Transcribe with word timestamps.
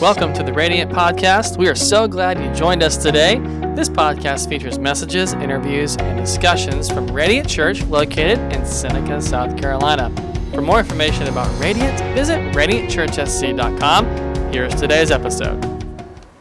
Welcome 0.00 0.34
to 0.34 0.42
the 0.42 0.52
Radiant 0.52 0.90
Podcast. 0.90 1.56
We 1.56 1.68
are 1.68 1.74
so 1.76 2.08
glad 2.08 2.40
you 2.42 2.52
joined 2.52 2.82
us 2.82 2.96
today. 2.96 3.38
This 3.76 3.88
podcast 3.88 4.48
features 4.48 4.76
messages, 4.76 5.34
interviews, 5.34 5.96
and 5.96 6.18
discussions 6.18 6.90
from 6.90 7.06
Radiant 7.06 7.48
Church 7.48 7.80
located 7.84 8.40
in 8.52 8.66
Seneca, 8.66 9.22
South 9.22 9.56
Carolina. 9.56 10.10
For 10.52 10.60
more 10.62 10.80
information 10.80 11.28
about 11.28 11.48
Radiant, 11.60 11.96
visit 12.16 12.40
radiantchurchsc.com. 12.54 14.52
Here's 14.52 14.74
today's 14.74 15.12
episode. 15.12 15.62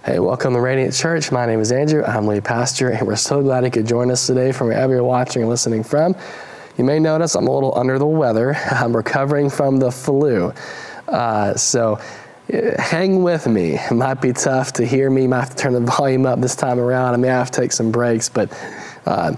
Hey, 0.03 0.17
welcome 0.17 0.55
to 0.55 0.59
Radiant 0.59 0.95
Church. 0.95 1.31
My 1.31 1.45
name 1.45 1.59
is 1.59 1.71
Andrew. 1.71 2.03
I'm 2.03 2.25
lead 2.25 2.43
pastor, 2.43 2.89
and 2.89 3.05
we're 3.05 3.15
so 3.15 3.43
glad 3.43 3.63
you 3.63 3.71
could 3.71 3.85
join 3.87 4.09
us 4.09 4.25
today 4.25 4.51
from 4.51 4.69
wherever 4.69 4.93
you're 4.93 5.03
watching 5.03 5.43
and 5.43 5.49
listening 5.49 5.83
from. 5.83 6.15
You 6.75 6.83
may 6.83 6.99
notice 6.99 7.35
I'm 7.35 7.47
a 7.47 7.53
little 7.53 7.77
under 7.77 7.99
the 7.99 8.07
weather. 8.07 8.55
I'm 8.71 8.97
recovering 8.97 9.51
from 9.51 9.77
the 9.77 9.91
flu. 9.91 10.51
Uh, 11.07 11.53
so 11.55 11.99
hang 12.49 13.23
with 13.23 13.47
me. 13.47 13.75
It 13.75 13.93
might 13.93 14.21
be 14.21 14.33
tough 14.33 14.73
to 14.73 14.85
hear 14.85 15.09
me. 15.09 15.23
I 15.23 15.27
might 15.27 15.39
have 15.39 15.49
to 15.51 15.55
turn 15.55 15.73
the 15.73 15.79
volume 15.79 16.25
up 16.25 16.41
this 16.41 16.55
time 16.55 16.79
around. 16.79 17.13
I 17.13 17.17
may 17.17 17.29
have 17.29 17.51
to 17.51 17.61
take 17.61 17.71
some 17.71 17.91
breaks, 17.91 18.29
but 18.29 18.51
uh, 19.05 19.35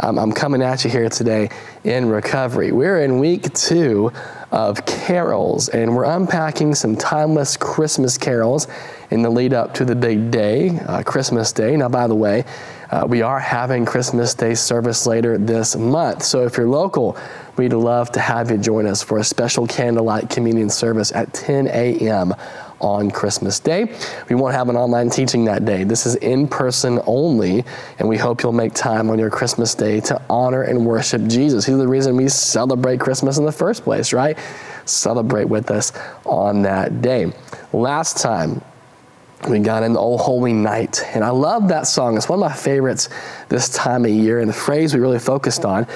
I'm, 0.00 0.18
I'm, 0.18 0.32
coming 0.32 0.62
at 0.62 0.84
you 0.84 0.90
here 0.90 1.08
today 1.08 1.50
in 1.84 2.08
recovery. 2.08 2.72
We're 2.72 3.02
in 3.02 3.18
week 3.18 3.52
two 3.52 4.12
of 4.52 4.84
carols, 4.86 5.68
and 5.68 5.94
we're 5.94 6.04
unpacking 6.04 6.74
some 6.74 6.96
timeless 6.96 7.56
Christmas 7.56 8.16
carols 8.16 8.68
in 9.10 9.22
the 9.22 9.30
lead 9.30 9.54
up 9.54 9.74
to 9.74 9.84
the 9.84 9.94
big 9.94 10.30
day, 10.30 10.78
uh, 10.80 11.02
Christmas 11.02 11.52
Day. 11.52 11.76
Now, 11.76 11.88
by 11.88 12.06
the 12.06 12.14
way, 12.14 12.44
uh, 12.90 13.06
we 13.08 13.22
are 13.22 13.38
having 13.38 13.84
Christmas 13.84 14.34
Day 14.34 14.54
service 14.54 15.06
later 15.06 15.38
this 15.38 15.76
month. 15.76 16.22
So 16.22 16.44
if 16.44 16.56
you're 16.56 16.68
local, 16.68 17.16
we'd 17.56 17.72
love 17.72 18.10
to 18.12 18.20
have 18.20 18.50
you 18.50 18.58
join 18.58 18.86
us 18.86 19.02
for 19.02 19.18
a 19.18 19.24
special 19.24 19.66
candlelight 19.66 20.30
communion 20.30 20.70
service 20.70 21.12
at 21.12 21.32
10 21.34 21.68
a.m. 21.68 22.34
on 22.80 23.10
Christmas 23.10 23.60
Day. 23.60 23.94
We 24.28 24.36
won't 24.36 24.54
have 24.54 24.68
an 24.68 24.76
online 24.76 25.10
teaching 25.10 25.44
that 25.46 25.64
day. 25.64 25.84
This 25.84 26.06
is 26.06 26.16
in 26.16 26.48
person 26.48 27.00
only, 27.06 27.64
and 27.98 28.08
we 28.08 28.16
hope 28.16 28.42
you'll 28.42 28.52
make 28.52 28.74
time 28.74 29.10
on 29.10 29.18
your 29.18 29.30
Christmas 29.30 29.74
Day 29.74 30.00
to 30.00 30.20
honor 30.30 30.62
and 30.62 30.86
worship 30.86 31.26
Jesus. 31.26 31.66
He's 31.66 31.76
the 31.76 31.88
reason 31.88 32.16
we 32.16 32.28
celebrate 32.28 33.00
Christmas 33.00 33.38
in 33.38 33.44
the 33.44 33.52
first 33.52 33.84
place, 33.84 34.12
right? 34.12 34.38
Celebrate 34.86 35.44
with 35.44 35.70
us 35.70 35.92
on 36.24 36.62
that 36.62 37.02
day. 37.02 37.32
Last 37.72 38.16
time, 38.16 38.62
we 39.46 39.60
got 39.60 39.82
in 39.82 39.96
Oh 39.96 40.16
Holy 40.16 40.52
Night. 40.52 41.02
And 41.14 41.22
I 41.22 41.30
love 41.30 41.68
that 41.68 41.86
song. 41.86 42.16
It's 42.16 42.28
one 42.28 42.42
of 42.42 42.50
my 42.50 42.54
favorites 42.54 43.08
this 43.48 43.68
time 43.68 44.04
of 44.04 44.10
year. 44.10 44.40
And 44.40 44.48
the 44.48 44.54
phrase 44.54 44.94
we 44.94 45.00
really 45.00 45.18
focused 45.18 45.64
on 45.64 45.86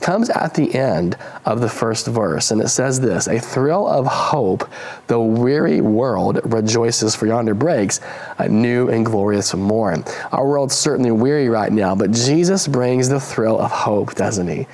comes 0.00 0.30
at 0.30 0.54
the 0.54 0.74
end 0.74 1.16
of 1.44 1.60
the 1.60 1.68
first 1.68 2.06
verse. 2.06 2.50
And 2.50 2.60
it 2.60 2.68
says 2.68 3.00
this 3.00 3.26
A 3.26 3.38
thrill 3.38 3.86
of 3.86 4.06
hope, 4.06 4.68
the 5.08 5.20
weary 5.20 5.80
world 5.80 6.40
rejoices, 6.44 7.16
for 7.16 7.26
yonder 7.26 7.54
breaks 7.54 8.00
a 8.38 8.48
new 8.48 8.88
and 8.88 9.04
glorious 9.04 9.54
morn. 9.54 10.04
Our 10.30 10.46
world's 10.46 10.76
certainly 10.76 11.10
weary 11.10 11.48
right 11.48 11.72
now, 11.72 11.94
but 11.94 12.12
Jesus 12.12 12.68
brings 12.68 13.08
the 13.08 13.20
thrill 13.20 13.60
of 13.60 13.70
hope, 13.70 14.14
doesn't 14.14 14.48
he? 14.48 14.66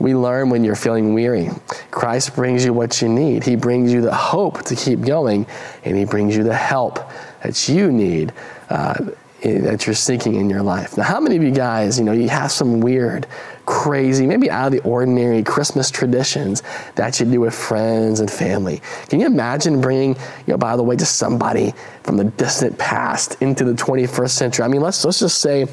We 0.00 0.14
learn 0.14 0.48
when 0.50 0.62
you're 0.62 0.76
feeling 0.76 1.12
weary. 1.12 1.50
Christ 1.90 2.36
brings 2.36 2.64
you 2.64 2.72
what 2.72 3.02
you 3.02 3.08
need. 3.08 3.42
He 3.42 3.56
brings 3.56 3.92
you 3.92 4.00
the 4.00 4.14
hope 4.14 4.62
to 4.64 4.76
keep 4.76 5.00
going, 5.00 5.44
and 5.84 5.96
He 5.96 6.04
brings 6.04 6.36
you 6.36 6.44
the 6.44 6.54
help 6.54 7.07
that 7.42 7.68
you 7.68 7.90
need. 7.90 8.32
Uh, 8.68 8.94
that 9.42 9.86
you're 9.86 9.94
seeking 9.94 10.34
in 10.34 10.50
your 10.50 10.62
life. 10.62 10.96
Now, 10.96 11.04
how 11.04 11.20
many 11.20 11.36
of 11.36 11.42
you 11.42 11.52
guys, 11.52 11.98
you 11.98 12.04
know, 12.04 12.12
you 12.12 12.28
have 12.28 12.50
some 12.50 12.80
weird, 12.80 13.26
crazy, 13.66 14.26
maybe 14.26 14.50
out 14.50 14.66
of 14.66 14.72
the 14.72 14.80
ordinary 14.88 15.42
Christmas 15.44 15.90
traditions 15.90 16.62
that 16.96 17.20
you 17.20 17.26
do 17.26 17.40
with 17.40 17.54
friends 17.54 18.18
and 18.18 18.28
family? 18.28 18.82
Can 19.08 19.20
you 19.20 19.26
imagine 19.26 19.80
bringing, 19.80 20.14
you 20.14 20.48
know, 20.48 20.58
by 20.58 20.74
the 20.74 20.82
way, 20.82 20.96
just 20.96 21.16
somebody 21.16 21.72
from 22.02 22.16
the 22.16 22.24
distant 22.24 22.76
past 22.78 23.40
into 23.40 23.64
the 23.64 23.74
21st 23.74 24.30
century? 24.30 24.64
I 24.64 24.68
mean, 24.68 24.80
let's 24.80 25.04
let's 25.04 25.20
just 25.20 25.40
say 25.40 25.66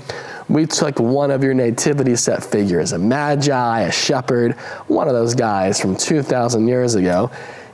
we 0.47 0.67
took 0.67 0.99
one 0.99 1.31
of 1.31 1.43
your 1.43 1.55
nativity 1.55 2.15
set 2.15 2.43
figures, 2.43 2.91
a 2.91 2.99
magi, 2.99 3.81
a 3.81 3.91
shepherd, 3.91 4.53
one 4.87 5.07
of 5.07 5.15
those 5.15 5.33
guys 5.33 5.81
from 5.81 5.95
2,000 5.95 6.67
years 6.67 6.93
ago, 6.93 7.31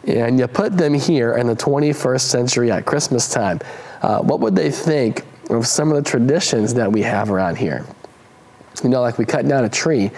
and 0.07 0.39
you 0.39 0.47
put 0.47 0.77
them 0.77 0.93
here 0.93 1.37
in 1.37 1.47
the 1.47 1.55
21st 1.55 2.21
century 2.21 2.71
at 2.71 2.85
Christmas 2.85 3.29
time, 3.29 3.59
uh, 4.01 4.19
what 4.19 4.39
would 4.39 4.55
they 4.55 4.71
think 4.71 5.25
of 5.49 5.67
some 5.67 5.91
of 5.91 6.03
the 6.03 6.09
traditions 6.09 6.73
that 6.73 6.91
we 6.91 7.01
have 7.01 7.29
around 7.29 7.57
here? 7.57 7.85
You 8.83 8.89
know, 8.89 9.01
like 9.01 9.17
we 9.17 9.25
cut 9.25 9.47
down 9.47 9.65
a 9.65 9.69
tree 9.69 10.11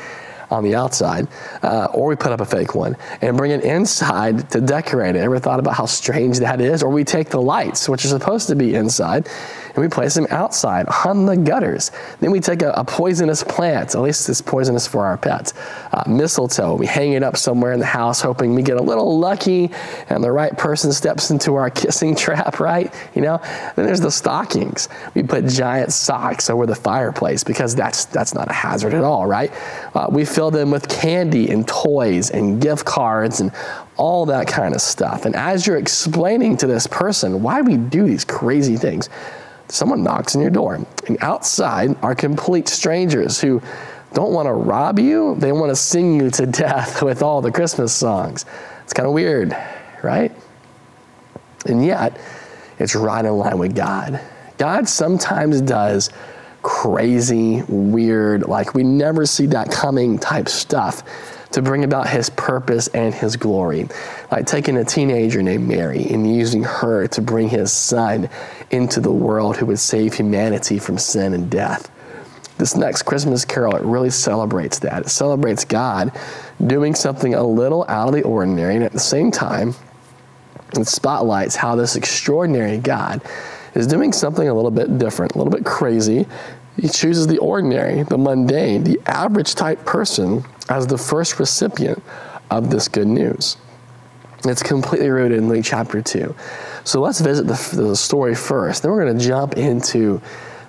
on 0.53 0.63
the 0.63 0.75
outside, 0.75 1.27
uh, 1.63 1.87
or 1.93 2.07
we 2.07 2.15
put 2.15 2.31
up 2.31 2.41
a 2.41 2.45
fake 2.45 2.75
one 2.75 2.95
and 3.21 3.35
bring 3.35 3.51
it 3.51 3.63
inside 3.63 4.49
to 4.51 4.61
decorate 4.61 5.15
it. 5.15 5.19
Ever 5.19 5.39
thought 5.39 5.59
about 5.59 5.73
how 5.73 5.85
strange 5.85 6.39
that 6.39 6.61
is? 6.61 6.83
Or 6.83 6.89
we 6.89 7.03
take 7.03 7.29
the 7.29 7.41
lights, 7.41 7.89
which 7.89 8.05
are 8.05 8.09
supposed 8.09 8.47
to 8.47 8.55
be 8.55 8.75
inside, 8.75 9.27
and 9.65 9.77
we 9.77 9.87
place 9.87 10.13
them 10.13 10.27
outside 10.29 10.85
on 11.05 11.25
the 11.25 11.35
gutters. 11.35 11.91
Then 12.19 12.31
we 12.31 12.39
take 12.39 12.61
a, 12.61 12.71
a 12.71 12.85
poisonous 12.85 13.43
plant, 13.43 13.95
at 13.95 14.01
least 14.01 14.29
it's 14.29 14.41
poisonous 14.41 14.87
for 14.87 15.05
our 15.05 15.17
pets, 15.17 15.53
uh, 15.91 16.03
mistletoe. 16.07 16.75
We 16.75 16.85
hang 16.85 17.13
it 17.13 17.23
up 17.23 17.37
somewhere 17.37 17.73
in 17.73 17.79
the 17.79 17.85
house, 17.85 18.21
hoping 18.21 18.53
we 18.53 18.61
get 18.61 18.77
a 18.77 18.81
little 18.81 19.19
lucky 19.19 19.71
and 20.09 20.23
the 20.23 20.31
right 20.31 20.55
person 20.57 20.93
steps 20.93 21.31
into 21.31 21.55
our 21.55 21.69
kissing 21.83 22.15
trap, 22.15 22.59
right? 22.59 22.93
You 23.15 23.21
know. 23.21 23.41
Then 23.75 23.85
there's 23.85 24.01
the 24.01 24.11
stockings. 24.11 24.89
We 25.15 25.23
put 25.23 25.45
giant 25.47 25.91
socks 25.91 26.49
over 26.49 26.65
the 26.65 26.75
fireplace 26.75 27.43
because 27.43 27.75
that's 27.75 28.05
that's 28.05 28.33
not 28.33 28.49
a 28.49 28.53
hazard 28.53 28.93
at 28.93 29.03
all, 29.03 29.25
right? 29.25 29.51
Uh, 29.95 30.07
we 30.09 30.25
fill 30.25 30.42
them 30.49 30.71
with 30.71 30.87
candy 30.89 31.49
and 31.49 31.67
toys 31.67 32.29
and 32.29 32.61
gift 32.61 32.85
cards 32.85 33.39
and 33.39 33.51
all 33.97 34.25
that 34.27 34.47
kind 34.47 34.73
of 34.73 34.81
stuff. 34.81 35.25
And 35.25 35.35
as 35.35 35.67
you're 35.67 35.77
explaining 35.77 36.57
to 36.57 36.67
this 36.67 36.87
person 36.87 37.43
why 37.43 37.61
we 37.61 37.77
do 37.77 38.05
these 38.05 38.25
crazy 38.25 38.77
things, 38.77 39.09
someone 39.67 40.03
knocks 40.03 40.35
on 40.35 40.41
your 40.41 40.51
door. 40.51 40.75
And 41.07 41.17
outside 41.21 41.95
are 42.01 42.15
complete 42.15 42.67
strangers 42.67 43.39
who 43.39 43.61
don't 44.13 44.33
want 44.33 44.47
to 44.47 44.53
rob 44.53 44.99
you, 44.99 45.35
they 45.39 45.51
want 45.51 45.71
to 45.71 45.75
sing 45.75 46.19
you 46.19 46.29
to 46.31 46.45
death 46.45 47.01
with 47.01 47.23
all 47.23 47.41
the 47.41 47.51
Christmas 47.51 47.93
songs. 47.93 48.45
It's 48.83 48.93
kind 48.93 49.07
of 49.07 49.13
weird, 49.13 49.57
right? 50.03 50.31
And 51.65 51.83
yet, 51.85 52.19
it's 52.79 52.95
right 52.95 53.23
in 53.23 53.31
line 53.33 53.57
with 53.57 53.75
God. 53.75 54.19
God 54.57 54.87
sometimes 54.87 55.61
does 55.61 56.09
crazy, 56.63 57.61
weird, 57.67 58.47
like 58.47 58.73
we 58.73 58.83
never 58.83 59.25
see 59.25 59.45
that 59.47 59.71
coming 59.71 60.17
type 60.17 60.49
stuff 60.49 61.03
to 61.51 61.61
bring 61.61 61.83
about 61.83 62.09
his 62.09 62.29
purpose 62.31 62.87
and 62.89 63.13
his 63.13 63.35
glory. 63.35 63.87
Like 64.31 64.47
taking 64.47 64.77
a 64.77 64.83
teenager 64.83 65.43
named 65.43 65.67
Mary 65.67 66.03
and 66.09 66.35
using 66.35 66.63
her 66.63 67.07
to 67.09 67.21
bring 67.21 67.49
his 67.49 67.71
son 67.71 68.29
into 68.71 68.99
the 68.99 69.11
world 69.11 69.57
who 69.57 69.67
would 69.67 69.79
save 69.79 70.15
humanity 70.15 70.79
from 70.79 70.97
sin 70.97 71.33
and 71.33 71.51
death. 71.51 71.91
This 72.57 72.75
next 72.75 73.03
Christmas 73.03 73.45
carol, 73.45 73.75
it 73.75 73.83
really 73.83 74.09
celebrates 74.09 74.79
that. 74.79 75.05
It 75.05 75.09
celebrates 75.09 75.65
God 75.65 76.11
doing 76.65 76.95
something 76.95 77.33
a 77.33 77.43
little 77.43 77.85
out 77.87 78.07
of 78.07 78.13
the 78.13 78.23
ordinary, 78.23 78.75
and 78.75 78.83
at 78.83 78.91
the 78.91 78.99
same 78.99 79.31
time, 79.31 79.73
it 80.75 80.87
spotlights 80.87 81.55
how 81.55 81.75
this 81.75 81.95
extraordinary 81.95 82.77
God 82.77 83.21
is 83.75 83.87
doing 83.87 84.13
something 84.13 84.47
a 84.47 84.53
little 84.53 84.71
bit 84.71 84.97
different, 84.97 85.33
a 85.33 85.37
little 85.37 85.51
bit 85.51 85.65
crazy. 85.65 86.25
He 86.79 86.87
chooses 86.87 87.27
the 87.27 87.37
ordinary, 87.37 88.03
the 88.03 88.17
mundane, 88.17 88.83
the 88.83 88.99
average 89.05 89.55
type 89.55 89.85
person 89.85 90.43
as 90.69 90.87
the 90.87 90.97
first 90.97 91.39
recipient 91.39 92.01
of 92.49 92.69
this 92.69 92.87
good 92.87 93.07
news. 93.07 93.57
It's 94.45 94.63
completely 94.63 95.09
rooted 95.09 95.37
in 95.37 95.47
Luke 95.47 95.63
chapter 95.63 96.01
2. 96.01 96.35
So 96.83 96.99
let's 96.99 97.21
visit 97.21 97.47
the, 97.47 97.75
the 97.75 97.95
story 97.95 98.35
first. 98.35 98.83
Then 98.83 98.91
we're 98.91 99.05
going 99.05 99.17
to 99.17 99.25
jump 99.25 99.57
into 99.57 100.21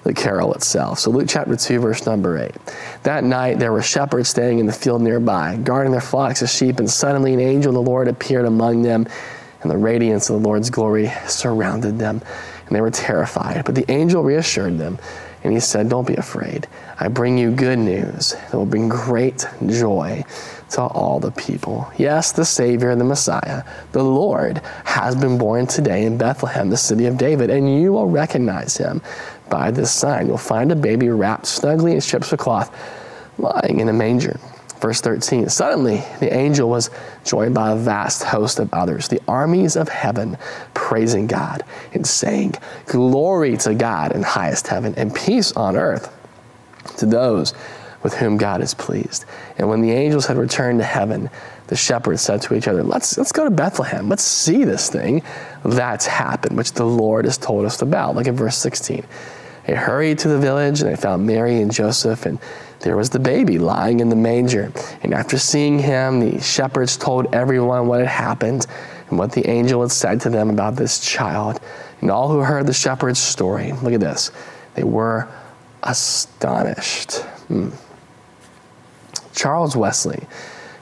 the 0.05 0.15
carol 0.15 0.55
itself. 0.55 1.01
So 1.01 1.11
Luke 1.11 1.27
chapter 1.29 1.57
2, 1.57 1.81
verse 1.81 2.07
number 2.07 2.39
8. 2.39 2.53
That 3.03 3.25
night 3.25 3.59
there 3.59 3.73
were 3.73 3.83
shepherds 3.83 4.29
staying 4.29 4.59
in 4.59 4.67
the 4.67 4.73
field 4.73 5.03
nearby, 5.03 5.57
guarding 5.57 5.93
their 5.93 6.01
flocks 6.01 6.43
of 6.43 6.51
sheep, 6.51 6.79
and 6.79 6.89
suddenly 6.89 7.35
an 7.35 7.41
angel 7.41 7.71
of 7.71 7.85
the 7.85 7.91
Lord 7.91 8.07
appeared 8.07 8.45
among 8.45 8.83
them, 8.83 9.09
and 9.63 9.71
the 9.71 9.79
radiance 9.79 10.29
of 10.29 10.41
the 10.41 10.47
Lord's 10.47 10.71
glory 10.71 11.11
surrounded 11.27 11.99
them, 11.99 12.21
and 12.67 12.77
they 12.77 12.81
were 12.81 12.91
terrified. 12.91 13.65
But 13.65 13.75
the 13.75 13.91
angel 13.91 14.23
reassured 14.23 14.79
them, 14.79 14.99
and 15.43 15.53
he 15.53 15.61
said, 15.61 15.89
Don't 15.89 16.07
be 16.07 16.17
afraid. 16.17 16.67
I 16.99 17.09
bring 17.09 17.39
you 17.39 17.51
good 17.51 17.79
news 17.79 18.33
that 18.33 18.55
will 18.55 18.67
bring 18.67 18.89
great 18.89 19.47
joy 19.67 20.25
to 20.71 20.83
all 20.83 21.21
the 21.21 21.31
people. 21.31 21.91
Yes, 21.97 22.33
the 22.33 22.45
Savior, 22.45 22.95
the 22.97 23.05
Messiah, 23.05 23.65
the 23.93 24.03
Lord, 24.03 24.59
has 24.85 25.15
been 25.15 25.39
born 25.39 25.67
today 25.67 26.05
in 26.05 26.19
Bethlehem, 26.19 26.71
the 26.71 26.77
city 26.77 27.07
of 27.07 27.19
David, 27.19 27.51
and 27.51 27.81
you 27.81 27.93
will 27.93 28.09
recognize 28.09 28.77
him 28.77 29.03
by 29.51 29.71
this 29.71 29.93
sign. 29.93 30.27
You'll 30.27 30.39
find 30.39 30.73
a 30.73 30.77
baby 30.77 31.09
wrapped 31.09 31.47
snugly 31.47 31.93
in 31.93 32.01
strips 32.01 32.33
of 32.33 32.39
cloth 32.39 32.75
lying 33.39 33.81
in 33.81 33.89
a 33.89 33.93
manger. 33.93 34.39
Verse 34.85 35.01
13 35.01 35.49
Suddenly 35.49 36.05
the 36.21 36.31
angel 36.31 36.69
was 36.69 36.91
joined 37.25 37.55
by 37.55 37.73
a 37.73 37.75
vast 37.75 38.23
host 38.23 38.59
of 38.59 38.75
others, 38.75 39.09
the 39.09 39.23
armies 39.27 39.77
of 39.77 39.89
heaven, 39.89 40.37
praising 40.75 41.27
God 41.27 41.63
and 41.95 42.07
saying, 42.07 42.53
Glory 42.85 43.57
to 43.57 43.75
God 43.75 44.13
in 44.13 44.23
highest 44.23 44.67
heaven, 44.67 44.93
and 44.99 45.15
peace 45.15 45.53
on 45.53 45.75
earth 45.75 46.15
to 46.99 47.07
those 47.07 47.55
with 48.03 48.13
whom 48.13 48.37
God 48.37 48.61
is 48.61 48.75
pleased. 48.75 49.25
And 49.57 49.71
when 49.71 49.81
the 49.81 49.91
angels 49.93 50.27
had 50.27 50.37
returned 50.37 50.81
to 50.81 50.85
heaven, 50.85 51.31
the 51.69 51.77
shepherds 51.77 52.21
said 52.21 52.43
to 52.43 52.55
each 52.55 52.69
other, 52.69 52.83
Let's, 52.83 53.17
let's 53.17 53.33
go 53.33 53.45
to 53.45 53.51
Bethlehem. 53.51 54.11
Let's 54.11 54.23
see 54.23 54.65
this 54.65 54.91
thing 54.91 55.23
that's 55.65 56.05
happened, 56.05 56.59
which 56.59 56.73
the 56.73 56.85
Lord 56.85 57.25
has 57.25 57.39
told 57.39 57.65
us 57.65 57.81
about. 57.81 58.17
Look 58.17 58.29
at 58.29 58.35
verse 58.35 58.59
16. 58.59 59.03
They 59.67 59.75
hurried 59.75 60.19
to 60.19 60.29
the 60.29 60.39
village 60.39 60.83
and 60.83 60.91
they 60.91 60.97
found 60.97 61.27
Mary 61.27 61.63
and 61.63 61.73
Joseph, 61.73 62.27
and 62.27 62.39
there 62.85 62.99
was 62.99 63.09
the 63.09 63.19
baby 63.19 63.57
lying 63.57 64.01
in 64.01 64.11
the 64.11 64.17
manger. 64.17 64.71
And 65.03 65.15
after 65.15 65.39
seeing 65.39 65.79
him, 65.79 66.21
the 66.21 66.39
shepherds 66.39 66.99
told 66.99 67.35
everyone 67.35 67.87
what 67.87 68.01
had 68.01 68.09
happened 68.09 68.67
and 69.09 69.19
what 69.19 69.33
the 69.33 69.49
angel 69.49 69.81
had 69.81 69.91
said 69.91 70.21
to 70.21 70.31
them 70.31 70.51
about 70.51 70.77
this 70.77 71.01
child. 71.01 71.61
And 72.03 72.11
all 72.11 72.31
who 72.31 72.41
heard 72.41 72.67
the 72.67 72.75
shepherd's 72.75 73.19
story, 73.19 73.73
look 73.73 73.95
at 73.95 74.01
this, 74.01 74.31
they 74.75 74.85
were 74.85 75.27
astonished. 75.83 77.21
Hmm. 77.49 77.71
Charles 79.35 79.75
Wesley, 79.75 80.27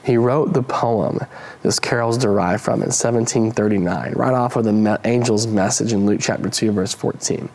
he 0.04 0.16
wrote 0.16 0.54
the 0.54 0.62
poem 0.62 1.20
this 1.62 1.78
carol's 1.78 2.18
derived 2.18 2.64
from 2.64 2.82
in 2.82 2.88
1739, 2.88 4.14
right 4.14 4.34
off 4.34 4.56
of 4.56 4.64
the 4.64 5.00
angel's 5.04 5.46
message 5.46 5.92
in 5.92 6.04
Luke 6.04 6.20
chapter 6.20 6.50
2, 6.50 6.72
verse 6.72 6.92
14. 6.94 7.48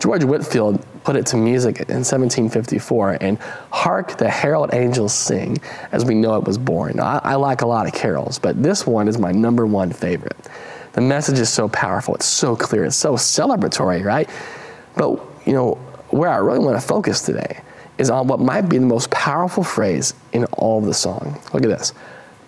George 0.00 0.24
Whitefield 0.24 0.84
put 1.04 1.16
it 1.16 1.26
to 1.26 1.36
music 1.36 1.76
in 1.76 2.02
1754 2.02 3.18
and 3.20 3.38
Hark 3.70 4.16
the 4.16 4.28
Herald 4.28 4.72
Angels 4.72 5.12
Sing 5.12 5.58
as 5.92 6.04
we 6.04 6.14
know 6.14 6.36
it 6.36 6.44
was 6.44 6.58
born. 6.58 6.98
I, 6.98 7.20
I 7.22 7.34
like 7.34 7.60
a 7.60 7.66
lot 7.66 7.86
of 7.86 7.92
carols, 7.92 8.38
but 8.38 8.62
this 8.62 8.86
one 8.86 9.06
is 9.06 9.18
my 9.18 9.30
number 9.30 9.66
one 9.66 9.92
favorite. 9.92 10.48
The 10.94 11.02
message 11.02 11.38
is 11.38 11.52
so 11.52 11.68
powerful, 11.68 12.14
it's 12.14 12.26
so 12.26 12.56
clear, 12.56 12.84
it's 12.84 12.96
so 12.96 13.14
celebratory, 13.14 14.02
right? 14.02 14.28
But, 14.96 15.20
you 15.44 15.52
know, 15.52 15.74
where 16.10 16.30
I 16.30 16.36
really 16.36 16.60
want 16.60 16.80
to 16.80 16.86
focus 16.86 17.22
today 17.22 17.60
is 17.98 18.10
on 18.10 18.26
what 18.26 18.40
might 18.40 18.62
be 18.62 18.78
the 18.78 18.86
most 18.86 19.10
powerful 19.10 19.62
phrase 19.62 20.14
in 20.32 20.44
all 20.46 20.78
of 20.78 20.84
the 20.84 20.94
song. 20.94 21.40
Look 21.52 21.64
at 21.64 21.68
this 21.68 21.92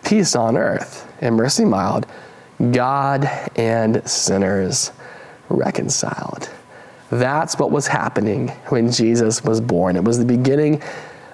Peace 0.05 0.37
on 0.37 0.57
earth 0.57 1.13
and 1.21 1.37
mercy 1.37 1.65
mild, 1.65 2.07
God 2.71 3.29
and 3.57 4.09
sinners 4.09 4.93
reconciled. 5.49 6.49
That's 7.11 7.59
what 7.59 7.71
was 7.71 7.87
happening 7.87 8.49
when 8.69 8.91
Jesus 8.91 9.45
was 9.45 9.61
born. 9.61 9.97
It 9.97 10.05
was 10.05 10.19
the 10.19 10.25
beginning 10.25 10.83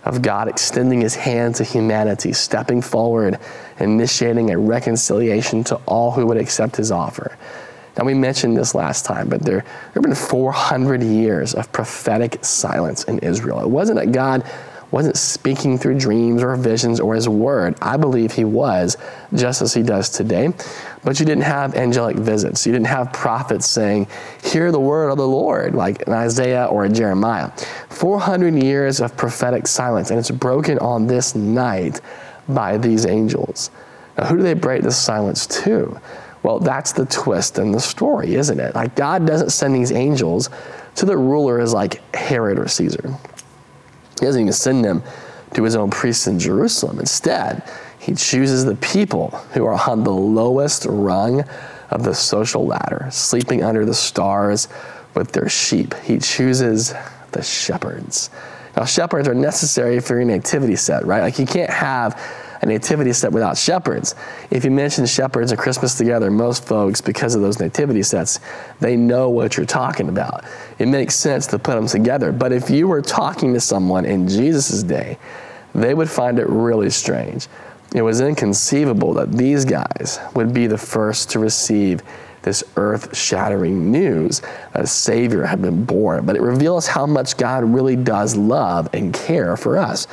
of 0.05 0.21
God 0.21 0.49
extending 0.49 1.01
his 1.01 1.15
hand 1.15 1.55
to 1.57 1.65
humanity, 1.65 2.33
stepping 2.33 2.83
forward, 2.83 3.39
initiating 3.79 4.51
a 4.51 4.59
reconciliation 4.59 5.65
to 5.65 5.77
all 5.87 6.11
who 6.11 6.27
would 6.27 6.37
accept 6.37 6.77
his 6.77 6.91
offer. 6.91 7.37
Now, 7.97 8.05
we 8.05 8.15
mentioned 8.15 8.57
this 8.57 8.75
last 8.75 9.05
time, 9.05 9.29
but 9.29 9.43
there, 9.43 9.59
there 9.61 9.93
have 9.95 10.03
been 10.03 10.15
400 10.15 11.03
years 11.03 11.55
of 11.55 11.71
prophetic 11.73 12.45
silence 12.45 13.05
in 13.05 13.19
Israel. 13.19 13.61
It 13.61 13.69
wasn't 13.69 13.99
that 13.99 14.13
God 14.13 14.45
wasn't 14.93 15.17
speaking 15.17 15.79
through 15.79 15.99
dreams 15.99 16.43
or 16.43 16.55
visions 16.55 17.01
or 17.01 17.15
his 17.15 17.29
word. 17.29 17.77
I 17.81 17.97
believe 17.97 18.33
he 18.33 18.45
was, 18.45 18.97
just 19.35 19.63
as 19.63 19.73
he 19.73 19.83
does 19.83 20.11
today. 20.11 20.53
But 21.03 21.19
you 21.19 21.27
didn't 21.27 21.45
have 21.45 21.75
angelic 21.75 22.17
visits. 22.17 22.67
You 22.67 22.73
didn't 22.73 22.87
have 22.87 23.13
prophets 23.13 23.67
saying, 23.67 24.07
Hear 24.45 24.71
the 24.71 24.79
word 24.79 25.09
of 25.09 25.17
the 25.17 25.27
Lord, 25.27 25.75
like 25.75 26.03
in 26.03 26.13
Isaiah 26.13 26.67
or 26.67 26.87
Jeremiah. 26.89 27.51
400 27.89 28.63
years 28.63 29.01
of 29.01 29.17
prophetic 29.17 29.67
silence, 29.67 30.11
and 30.11 30.19
it's 30.19 30.31
broken 30.31 30.79
on 30.79 31.07
this 31.07 31.35
night 31.35 32.01
by 32.49 32.77
these 32.77 33.07
angels. 33.07 33.71
Now, 34.19 34.27
who 34.27 34.37
do 34.37 34.43
they 34.43 34.55
break 34.55 34.83
this 34.83 34.99
silence 34.99 35.47
to? 35.65 35.99
Well, 36.43 36.59
that's 36.59 36.93
the 36.93 37.07
twist 37.07 37.59
in 37.59 37.73
the 37.73 37.81
story, 37.81 38.35
isn't 38.35 38.61
it? 38.61 38.75
Like, 38.75 38.95
God 38.95 39.27
doesn't 39.27 39.51
send 39.51 39.75
these 39.75 39.93
angels 39.93 40.51
to 40.97 41.07
the 41.07 41.17
ruler 41.17 41.61
as 41.61 41.73
like 41.73 42.03
Herod 42.15 42.59
or 42.59 42.69
Caesar. 42.69 43.17
He 44.23 44.27
doesn't 44.27 44.41
even 44.41 44.53
send 44.53 44.85
them 44.85 45.03
to 45.55 45.65
his 45.65 45.75
own 45.75 45.91
priests 45.91 46.29
in 46.29 46.39
Jerusalem. 46.39 47.01
Instead, 47.01 47.69
he 47.99 48.15
chooses 48.15 48.65
the 48.65 48.77
people 48.77 49.31
who 49.53 49.67
are 49.67 49.91
on 49.91 50.05
the 50.05 50.13
lowest 50.13 50.87
rung 50.89 51.43
of 51.91 52.05
the 52.05 52.15
social 52.15 52.65
ladder, 52.65 53.09
sleeping 53.11 53.65
under 53.65 53.85
the 53.85 53.95
stars 53.95 54.69
with 55.17 55.33
their 55.33 55.49
sheep. 55.49 55.95
He 56.05 56.19
chooses 56.19 56.95
the 57.33 57.43
shepherds. 57.43 58.31
Now, 58.77 58.85
shepherds 58.85 59.27
are 59.27 59.35
necessary 59.35 59.99
for 59.99 60.15
your 60.15 60.25
nativity 60.25 60.77
set, 60.77 61.05
right? 61.05 61.23
Like, 61.23 61.41
you 61.41 61.47
can't 61.47 61.71
have 61.71 62.15
a 62.63 62.67
nativity 62.67 63.13
set 63.13 63.33
without 63.33 63.59
shepherds. 63.59 64.15
If 64.51 64.65
you 64.65 64.71
mention 64.71 65.05
shepherds 65.05 65.51
and 65.51 65.61
Christmas 65.61 65.97
together, 65.97 66.31
most 66.31 66.65
folks, 66.65 67.01
because 67.01 67.35
of 67.35 67.43
those 67.43 67.59
nativity 67.59 68.03
sets, 68.03 68.41
they 68.81 68.97
know 68.97 69.29
what 69.29 69.57
you're 69.57 69.67
talking 69.67 70.09
about. 70.09 70.45
It 70.79 70.87
makes 70.87 71.17
sense 71.17 71.47
to 71.49 71.59
put 71.59 71.75
them 71.75 71.89
together. 71.89 72.31
But 72.33 72.53
if 72.53 72.71
you 72.71 72.87
were 72.87 73.03
talking 73.03 73.53
to 73.55 73.61
someone 73.61 74.05
in 74.05 74.29
Jesus' 74.29 74.83
day, 74.83 75.19
they 75.75 75.93
would 75.93 76.09
find 76.09 76.39
it 76.39 76.49
really 76.49 76.91
strange. 76.91 77.49
It 77.95 78.03
was 78.03 78.21
inconceivable 78.21 79.13
that 79.15 79.33
these 79.33 79.65
guys 79.65 80.19
would 80.35 80.55
be 80.55 80.67
the 80.67 80.79
first 80.79 81.31
to 81.31 81.39
receive 81.39 82.03
this 82.43 82.65
earth 82.77 83.17
shattering 83.17 83.91
news 83.91 84.41
that 84.73 84.83
a 84.83 84.87
Savior 84.87 85.45
had 85.45 85.63
been 85.63 85.85
born. 85.85 86.27
But 86.27 86.37
it 86.37 86.43
reveals 86.43 86.87
how 86.87 87.07
much 87.07 87.37
God 87.37 87.65
really 87.65 87.97
does 87.97 88.37
love 88.37 88.89
and 88.93 89.13
care 89.13 89.57
for 89.57 89.79
us. 89.79 90.07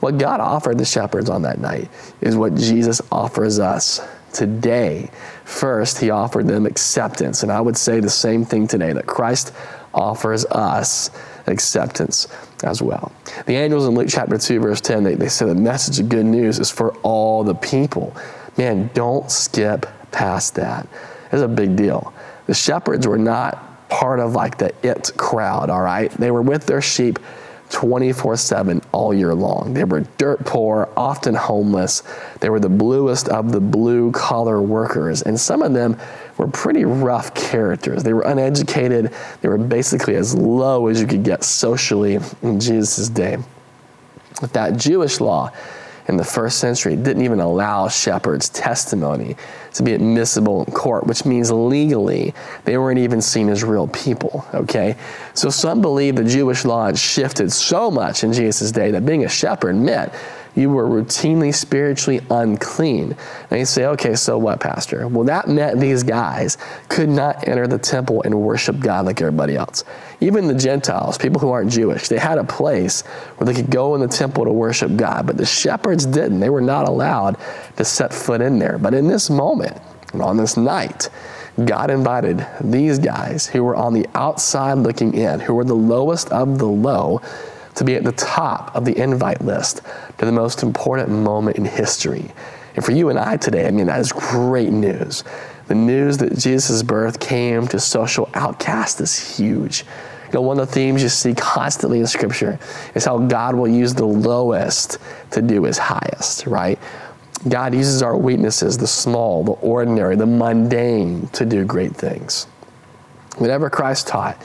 What 0.00 0.18
God 0.18 0.40
offered 0.40 0.78
the 0.78 0.84
shepherds 0.84 1.30
on 1.30 1.42
that 1.42 1.58
night 1.58 1.88
is 2.20 2.36
what 2.36 2.54
Jesus 2.54 3.00
offers 3.10 3.58
us 3.58 4.00
today. 4.32 5.10
First, 5.44 5.98
he 5.98 6.10
offered 6.10 6.46
them 6.46 6.66
acceptance. 6.66 7.42
And 7.42 7.50
I 7.50 7.60
would 7.60 7.76
say 7.76 8.00
the 8.00 8.10
same 8.10 8.44
thing 8.44 8.66
today 8.68 8.92
that 8.92 9.06
Christ 9.06 9.52
offers 9.94 10.44
us 10.46 11.10
acceptance 11.46 12.28
as 12.62 12.82
well. 12.82 13.12
The 13.46 13.54
angels 13.54 13.86
in 13.86 13.94
Luke 13.94 14.08
chapter 14.10 14.36
2, 14.36 14.60
verse 14.60 14.80
10, 14.80 15.04
they, 15.04 15.14
they 15.14 15.28
say 15.28 15.46
the 15.46 15.54
message 15.54 15.98
of 15.98 16.08
good 16.08 16.26
news 16.26 16.58
is 16.58 16.70
for 16.70 16.94
all 16.98 17.44
the 17.44 17.54
people. 17.54 18.14
Man, 18.58 18.90
don't 18.92 19.30
skip 19.30 19.86
past 20.12 20.54
that. 20.56 20.86
It's 21.32 21.42
a 21.42 21.48
big 21.48 21.76
deal. 21.76 22.12
The 22.46 22.54
shepherds 22.54 23.06
were 23.06 23.18
not 23.18 23.88
part 23.88 24.20
of 24.20 24.32
like 24.32 24.58
the 24.58 24.74
it 24.82 25.12
crowd, 25.16 25.70
all 25.70 25.82
right? 25.82 26.10
They 26.12 26.30
were 26.30 26.42
with 26.42 26.66
their 26.66 26.82
sheep 26.82 27.18
24 27.70 28.36
7 28.36 28.82
all 28.92 29.12
year 29.12 29.34
long. 29.34 29.74
They 29.74 29.84
were 29.84 30.00
dirt 30.18 30.44
poor, 30.46 30.88
often 30.96 31.34
homeless. 31.34 32.02
They 32.40 32.48
were 32.48 32.60
the 32.60 32.68
bluest 32.68 33.28
of 33.28 33.52
the 33.52 33.60
blue 33.60 34.12
collar 34.12 34.62
workers. 34.62 35.22
And 35.22 35.38
some 35.38 35.62
of 35.62 35.74
them 35.74 35.98
were 36.38 36.48
pretty 36.48 36.84
rough 36.84 37.34
characters. 37.34 38.02
They 38.02 38.12
were 38.12 38.22
uneducated. 38.22 39.12
They 39.40 39.48
were 39.48 39.58
basically 39.58 40.16
as 40.16 40.34
low 40.34 40.86
as 40.86 41.00
you 41.00 41.06
could 41.06 41.24
get 41.24 41.44
socially 41.44 42.18
in 42.42 42.60
Jesus' 42.60 43.08
day. 43.08 43.38
With 44.40 44.52
that 44.52 44.76
Jewish 44.76 45.20
law, 45.20 45.50
in 46.08 46.16
the 46.16 46.24
first 46.24 46.58
century 46.58 46.96
didn't 46.96 47.22
even 47.22 47.40
allow 47.40 47.88
shepherds' 47.88 48.48
testimony 48.48 49.36
to 49.74 49.82
be 49.82 49.92
admissible 49.92 50.64
in 50.64 50.72
court, 50.72 51.06
which 51.06 51.24
means 51.24 51.50
legally 51.50 52.34
they 52.64 52.78
weren't 52.78 52.98
even 52.98 53.20
seen 53.20 53.48
as 53.48 53.64
real 53.64 53.88
people. 53.88 54.46
Okay? 54.54 54.96
So 55.34 55.50
some 55.50 55.80
believe 55.80 56.16
the 56.16 56.24
Jewish 56.24 56.64
law 56.64 56.86
had 56.86 56.98
shifted 56.98 57.52
so 57.52 57.90
much 57.90 58.24
in 58.24 58.32
Jesus' 58.32 58.70
day 58.70 58.90
that 58.92 59.04
being 59.04 59.24
a 59.24 59.28
shepherd 59.28 59.76
meant 59.76 60.12
you 60.56 60.70
were 60.70 60.88
routinely 60.88 61.54
spiritually 61.54 62.20
unclean. 62.30 63.14
And 63.50 63.60
you 63.60 63.66
say, 63.66 63.84
okay, 63.86 64.14
so 64.14 64.38
what, 64.38 64.58
Pastor? 64.58 65.06
Well, 65.06 65.24
that 65.24 65.48
meant 65.48 65.78
these 65.78 66.02
guys 66.02 66.58
could 66.88 67.10
not 67.10 67.46
enter 67.46 67.66
the 67.66 67.78
temple 67.78 68.22
and 68.24 68.40
worship 68.40 68.80
God 68.80 69.04
like 69.04 69.20
everybody 69.20 69.54
else. 69.54 69.84
Even 70.20 70.48
the 70.48 70.54
Gentiles, 70.54 71.18
people 71.18 71.40
who 71.40 71.50
aren't 71.50 71.70
Jewish, 71.70 72.08
they 72.08 72.18
had 72.18 72.38
a 72.38 72.44
place 72.44 73.02
where 73.36 73.46
they 73.46 73.54
could 73.54 73.70
go 73.70 73.94
in 73.94 74.00
the 74.00 74.08
temple 74.08 74.46
to 74.46 74.52
worship 74.52 74.96
God, 74.96 75.26
but 75.26 75.36
the 75.36 75.46
shepherds 75.46 76.06
didn't. 76.06 76.40
They 76.40 76.50
were 76.50 76.62
not 76.62 76.88
allowed 76.88 77.36
to 77.76 77.84
set 77.84 78.14
foot 78.14 78.40
in 78.40 78.58
there. 78.58 78.78
But 78.78 78.94
in 78.94 79.06
this 79.06 79.28
moment, 79.28 79.76
on 80.14 80.38
this 80.38 80.56
night, 80.56 81.10
God 81.64 81.90
invited 81.90 82.46
these 82.60 82.98
guys 82.98 83.46
who 83.46 83.62
were 83.64 83.76
on 83.76 83.94
the 83.94 84.06
outside 84.14 84.74
looking 84.74 85.14
in, 85.14 85.40
who 85.40 85.54
were 85.54 85.64
the 85.64 85.74
lowest 85.74 86.30
of 86.30 86.58
the 86.58 86.66
low, 86.66 87.20
to 87.76 87.84
be 87.84 87.94
at 87.94 88.04
the 88.04 88.12
top 88.12 88.74
of 88.74 88.84
the 88.84 88.96
invite 88.98 89.40
list 89.42 89.82
to 90.18 90.24
the 90.24 90.32
most 90.32 90.62
important 90.62 91.08
moment 91.08 91.56
in 91.56 91.64
history. 91.64 92.30
And 92.74 92.84
for 92.84 92.92
you 92.92 93.08
and 93.08 93.18
I 93.18 93.36
today, 93.36 93.66
I 93.66 93.70
mean, 93.70 93.86
that 93.86 94.00
is 94.00 94.12
great 94.12 94.70
news. 94.70 95.24
The 95.68 95.74
news 95.74 96.18
that 96.18 96.38
Jesus' 96.38 96.82
birth 96.82 97.18
came 97.18 97.66
to 97.68 97.80
social 97.80 98.28
outcasts 98.34 99.00
is 99.00 99.36
huge. 99.38 99.84
You 100.26 100.32
know, 100.34 100.42
one 100.42 100.58
of 100.58 100.66
the 100.66 100.72
themes 100.72 101.02
you 101.02 101.08
see 101.08 101.34
constantly 101.34 102.00
in 102.00 102.06
Scripture 102.06 102.58
is 102.94 103.04
how 103.04 103.18
God 103.18 103.54
will 103.54 103.68
use 103.68 103.94
the 103.94 104.06
lowest 104.06 104.98
to 105.30 105.42
do 105.42 105.64
his 105.64 105.78
highest, 105.78 106.46
right? 106.46 106.78
God 107.48 107.74
uses 107.74 108.02
our 108.02 108.16
weaknesses, 108.16 108.76
the 108.76 108.86
small, 108.86 109.44
the 109.44 109.52
ordinary, 109.52 110.16
the 110.16 110.26
mundane, 110.26 111.28
to 111.28 111.44
do 111.44 111.64
great 111.64 111.94
things. 111.94 112.44
Whatever 113.38 113.70
Christ 113.70 114.08
taught, 114.08 114.42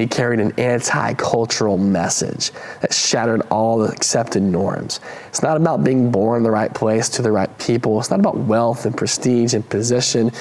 he 0.00 0.06
carried 0.06 0.40
an 0.40 0.52
anti 0.58 1.14
cultural 1.14 1.76
message 1.76 2.52
that 2.80 2.92
shattered 2.92 3.42
all 3.50 3.78
the 3.78 3.92
accepted 3.92 4.42
norms. 4.42 5.00
It's 5.28 5.42
not 5.42 5.56
about 5.56 5.84
being 5.84 6.10
born 6.10 6.38
in 6.38 6.42
the 6.42 6.50
right 6.50 6.72
place 6.72 7.08
to 7.10 7.22
the 7.22 7.30
right 7.30 7.56
people, 7.58 7.98
it's 8.00 8.10
not 8.10 8.20
about 8.20 8.36
wealth 8.36 8.86
and 8.86 8.96
prestige 8.96 9.54
and 9.54 9.68
position. 9.68 10.32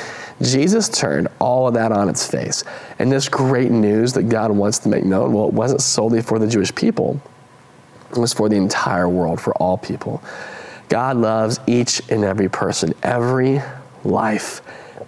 Jesus 0.41 0.87
turned 0.87 1.27
all 1.39 1.67
of 1.67 1.73
that 1.73 1.91
on 1.91 2.07
its 2.07 2.25
face. 2.25 2.63
And 2.97 3.11
this 3.11 3.27
great 3.27 3.71
news 3.71 4.13
that 4.13 4.29
God 4.29 4.51
wants 4.51 4.79
to 4.79 4.89
make 4.89 5.03
known, 5.03 5.33
well, 5.33 5.49
it 5.49 5.53
wasn't 5.53 5.81
solely 5.81 6.21
for 6.21 6.39
the 6.39 6.47
Jewish 6.47 6.73
people, 6.73 7.21
It 8.11 8.17
was 8.17 8.33
for 8.33 8.47
the 8.47 8.55
entire 8.55 9.09
world, 9.09 9.41
for 9.41 9.53
all 9.55 9.77
people. 9.77 10.23
God 10.87 11.17
loves 11.17 11.59
each 11.67 12.01
and 12.09 12.23
every 12.23 12.49
person. 12.49 12.93
Every 13.03 13.61
life 14.03 14.61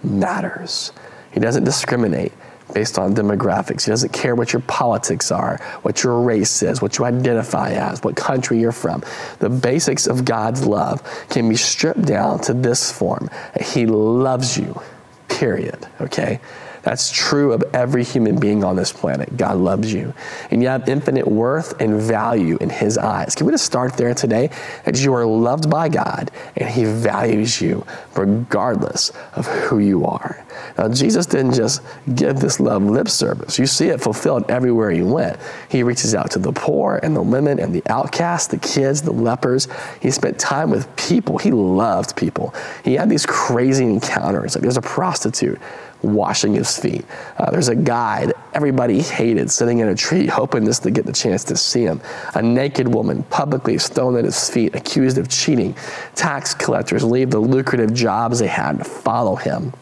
matters. 0.04 0.92
He 1.32 1.40
doesn't 1.40 1.64
discriminate 1.64 2.32
based 2.72 2.98
on 2.98 3.14
demographics. 3.14 3.84
He 3.84 3.90
doesn't 3.90 4.12
care 4.12 4.34
what 4.34 4.52
your 4.52 4.62
politics 4.62 5.30
are, 5.30 5.58
what 5.82 6.02
your 6.02 6.20
race 6.20 6.62
is, 6.62 6.82
what 6.82 6.98
you 6.98 7.04
identify 7.04 7.72
as, 7.72 8.02
what 8.02 8.16
country 8.16 8.60
you're 8.60 8.72
from. 8.72 9.02
The 9.38 9.48
basics 9.48 10.06
of 10.06 10.24
God's 10.24 10.66
love 10.66 11.02
can 11.28 11.48
be 11.48 11.56
stripped 11.56 12.06
down 12.06 12.40
to 12.42 12.54
this 12.54 12.90
form 12.90 13.30
He 13.60 13.86
loves 13.86 14.56
you, 14.56 14.80
period. 15.28 15.86
Okay? 16.00 16.40
That's 16.82 17.12
true 17.12 17.52
of 17.52 17.62
every 17.72 18.02
human 18.02 18.38
being 18.38 18.64
on 18.64 18.74
this 18.76 18.92
planet. 18.92 19.36
God 19.36 19.56
loves 19.56 19.92
you. 19.92 20.12
And 20.50 20.62
you 20.62 20.68
have 20.68 20.88
infinite 20.88 21.26
worth 21.26 21.80
and 21.80 22.00
value 22.00 22.58
in 22.60 22.70
His 22.70 22.98
eyes. 22.98 23.34
Can 23.34 23.46
we 23.46 23.52
just 23.52 23.64
start 23.64 23.96
there 23.96 24.14
today? 24.14 24.50
That 24.84 25.00
you 25.00 25.14
are 25.14 25.24
loved 25.24 25.70
by 25.70 25.88
God 25.88 26.30
and 26.56 26.68
He 26.68 26.84
values 26.84 27.60
you 27.60 27.86
regardless 28.16 29.12
of 29.34 29.46
who 29.46 29.78
you 29.78 30.04
are. 30.04 30.44
Now, 30.78 30.88
Jesus 30.88 31.26
didn't 31.26 31.54
just 31.54 31.82
give 32.14 32.40
this 32.40 32.60
love 32.60 32.82
lip 32.82 33.08
service. 33.08 33.58
You 33.58 33.66
see 33.66 33.88
it 33.88 34.00
fulfilled 34.00 34.50
everywhere 34.50 34.90
He 34.90 35.02
went. 35.02 35.38
He 35.68 35.82
reaches 35.82 36.14
out 36.14 36.30
to 36.32 36.38
the 36.38 36.52
poor 36.52 37.00
and 37.02 37.14
the 37.14 37.22
women 37.22 37.58
and 37.58 37.74
the 37.74 37.82
outcasts, 37.86 38.48
the 38.48 38.58
kids, 38.58 39.02
the 39.02 39.12
lepers. 39.12 39.68
He 40.00 40.10
spent 40.10 40.38
time 40.38 40.70
with 40.70 40.94
people. 40.96 41.38
He 41.38 41.50
loved 41.50 42.16
people. 42.16 42.54
He 42.84 42.94
had 42.94 43.08
these 43.08 43.26
crazy 43.26 43.84
encounters. 43.84 44.54
Like 44.54 44.62
there's 44.62 44.76
a 44.76 44.82
prostitute 44.82 45.60
washing 46.02 46.54
his 46.54 46.78
feet. 46.78 47.04
Uh, 47.38 47.50
there's 47.50 47.68
a 47.68 47.76
guy 47.76 48.26
that 48.26 48.36
everybody 48.54 49.00
hated 49.00 49.50
sitting 49.50 49.78
in 49.78 49.88
a 49.88 49.94
tree, 49.94 50.26
hoping 50.26 50.64
this 50.64 50.78
to 50.80 50.90
get 50.90 51.06
the 51.06 51.12
chance 51.12 51.44
to 51.44 51.56
see 51.56 51.82
him. 51.84 52.00
A 52.34 52.42
naked 52.42 52.92
woman 52.92 53.22
publicly 53.24 53.78
thrown 53.78 54.16
at 54.16 54.24
his 54.24 54.50
feet, 54.50 54.74
accused 54.74 55.18
of 55.18 55.28
cheating. 55.28 55.74
Tax 56.14 56.54
collectors 56.54 57.04
leave 57.04 57.30
the 57.30 57.38
lucrative 57.38 57.94
jobs 57.94 58.40
they 58.40 58.48
had 58.48 58.78
to 58.78 58.84
follow 58.84 59.36
him. 59.36 59.72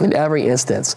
In 0.00 0.12
every 0.12 0.46
instance, 0.46 0.96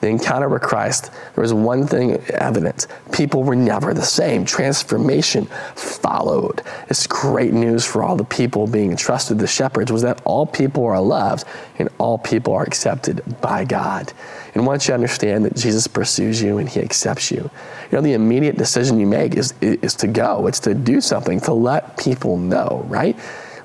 the 0.00 0.08
encounter 0.08 0.48
with 0.48 0.62
Christ, 0.62 1.10
there 1.34 1.42
was 1.42 1.52
one 1.52 1.86
thing 1.86 2.22
evident. 2.28 2.86
People 3.10 3.42
were 3.42 3.56
never 3.56 3.92
the 3.92 4.02
same. 4.02 4.44
Transformation 4.44 5.46
followed. 5.74 6.62
It's 6.88 7.08
great 7.08 7.52
news 7.52 7.84
for 7.84 8.04
all 8.04 8.14
the 8.14 8.24
people 8.24 8.68
being 8.68 8.92
entrusted, 8.92 9.40
the 9.40 9.48
shepherds, 9.48 9.90
was 9.90 10.02
that 10.02 10.22
all 10.24 10.46
people 10.46 10.86
are 10.86 11.00
loved 11.00 11.44
and 11.80 11.88
all 11.98 12.16
people 12.16 12.54
are 12.54 12.62
accepted 12.62 13.22
by 13.40 13.64
God. 13.64 14.12
And 14.54 14.66
once 14.66 14.86
you 14.86 14.94
understand 14.94 15.44
that 15.46 15.56
Jesus 15.56 15.88
pursues 15.88 16.40
you 16.40 16.58
and 16.58 16.68
he 16.68 16.80
accepts 16.80 17.32
you, 17.32 17.50
you 17.90 17.98
know, 17.98 18.00
the 18.00 18.12
immediate 18.12 18.56
decision 18.56 19.00
you 19.00 19.06
make 19.06 19.34
is, 19.34 19.52
is 19.60 19.96
to 19.96 20.06
go. 20.06 20.46
It's 20.46 20.60
to 20.60 20.74
do 20.74 21.00
something, 21.00 21.40
to 21.40 21.52
let 21.52 21.96
people 21.96 22.36
know, 22.36 22.84
right? 22.86 23.18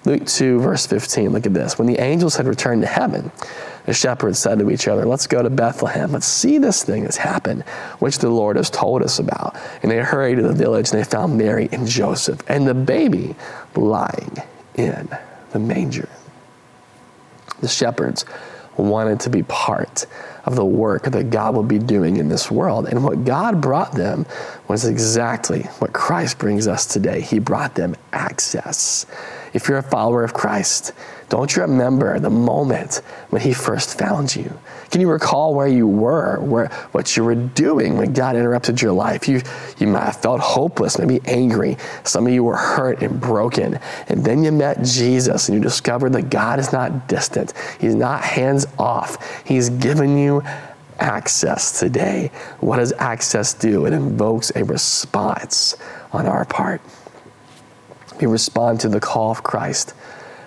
Luke 0.05 0.25
2, 0.25 0.59
verse 0.59 0.85
15, 0.87 1.29
look 1.29 1.45
at 1.45 1.53
this. 1.53 1.77
When 1.77 1.87
the 1.87 1.99
angels 1.99 2.35
had 2.35 2.47
returned 2.47 2.81
to 2.81 2.87
heaven, 2.87 3.31
the 3.85 3.93
shepherds 3.93 4.39
said 4.39 4.59
to 4.59 4.71
each 4.71 4.87
other, 4.87 5.05
Let's 5.05 5.27
go 5.27 5.41
to 5.41 5.49
Bethlehem. 5.49 6.11
Let's 6.11 6.25
see 6.25 6.57
this 6.57 6.83
thing 6.83 7.03
that's 7.03 7.17
happened, 7.17 7.63
which 7.99 8.19
the 8.19 8.29
Lord 8.29 8.55
has 8.55 8.69
told 8.69 9.03
us 9.03 9.19
about. 9.19 9.57
And 9.81 9.91
they 9.91 9.97
hurried 9.97 10.35
to 10.35 10.43
the 10.43 10.53
village 10.53 10.91
and 10.91 10.99
they 10.99 11.03
found 11.03 11.37
Mary 11.37 11.69
and 11.71 11.87
Joseph 11.87 12.41
and 12.47 12.67
the 12.67 12.73
baby 12.73 13.35
lying 13.75 14.37
in 14.75 15.09
the 15.51 15.59
manger. 15.59 16.09
The 17.59 17.67
shepherds 17.67 18.25
wanted 18.77 19.19
to 19.21 19.29
be 19.29 19.43
part 19.43 20.05
of 20.45 20.55
the 20.55 20.65
work 20.65 21.03
that 21.03 21.29
God 21.29 21.55
would 21.55 21.67
be 21.67 21.79
doing 21.79 22.17
in 22.17 22.27
this 22.27 22.51
world. 22.51 22.87
And 22.87 23.03
what 23.03 23.23
God 23.23 23.61
brought 23.61 23.93
them 23.93 24.25
was 24.67 24.85
exactly 24.85 25.63
what 25.79 25.93
Christ 25.93 26.37
brings 26.37 26.67
us 26.67 26.85
today. 26.85 27.21
He 27.21 27.39
brought 27.39 27.75
them 27.75 27.95
access. 28.11 29.05
If 29.53 29.67
you're 29.67 29.77
a 29.77 29.83
follower 29.83 30.23
of 30.23 30.33
Christ, 30.33 30.93
don't 31.29 31.55
you 31.55 31.61
remember 31.61 32.19
the 32.19 32.29
moment 32.29 33.01
when 33.29 33.41
He 33.41 33.53
first 33.53 33.97
found 33.97 34.35
you? 34.35 34.59
Can 34.91 35.01
you 35.01 35.09
recall 35.09 35.55
where 35.55 35.67
you 35.67 35.87
were, 35.87 36.39
where, 36.39 36.67
what 36.91 37.17
you 37.17 37.23
were 37.23 37.35
doing 37.35 37.97
when 37.97 38.13
God 38.13 38.35
interrupted 38.35 38.81
your 38.81 38.91
life? 38.91 39.27
You, 39.27 39.41
you 39.79 39.87
might 39.87 40.03
have 40.03 40.17
felt 40.17 40.41
hopeless, 40.41 40.99
maybe 40.99 41.21
angry. 41.25 41.77
Some 42.03 42.27
of 42.27 42.33
you 42.33 42.43
were 42.43 42.55
hurt 42.55 43.01
and 43.01 43.19
broken. 43.19 43.79
And 44.07 44.23
then 44.23 44.43
you 44.43 44.51
met 44.51 44.83
Jesus 44.83 45.49
and 45.49 45.57
you 45.57 45.63
discovered 45.63 46.13
that 46.13 46.29
God 46.29 46.59
is 46.59 46.71
not 46.71 47.07
distant, 47.07 47.53
He's 47.79 47.95
not 47.95 48.23
hands 48.23 48.67
off. 48.77 49.43
He's 49.45 49.69
given 49.69 50.17
you 50.17 50.43
access 50.99 51.79
today. 51.79 52.31
What 52.59 52.77
does 52.77 52.93
access 52.93 53.53
do? 53.53 53.85
It 53.85 53.93
invokes 53.93 54.51
a 54.55 54.63
response 54.63 55.75
on 56.11 56.27
our 56.27 56.45
part. 56.45 56.81
We 58.19 58.27
respond 58.27 58.79
to 58.81 58.89
the 58.89 58.99
call 58.99 59.31
of 59.31 59.43
Christ 59.43 59.93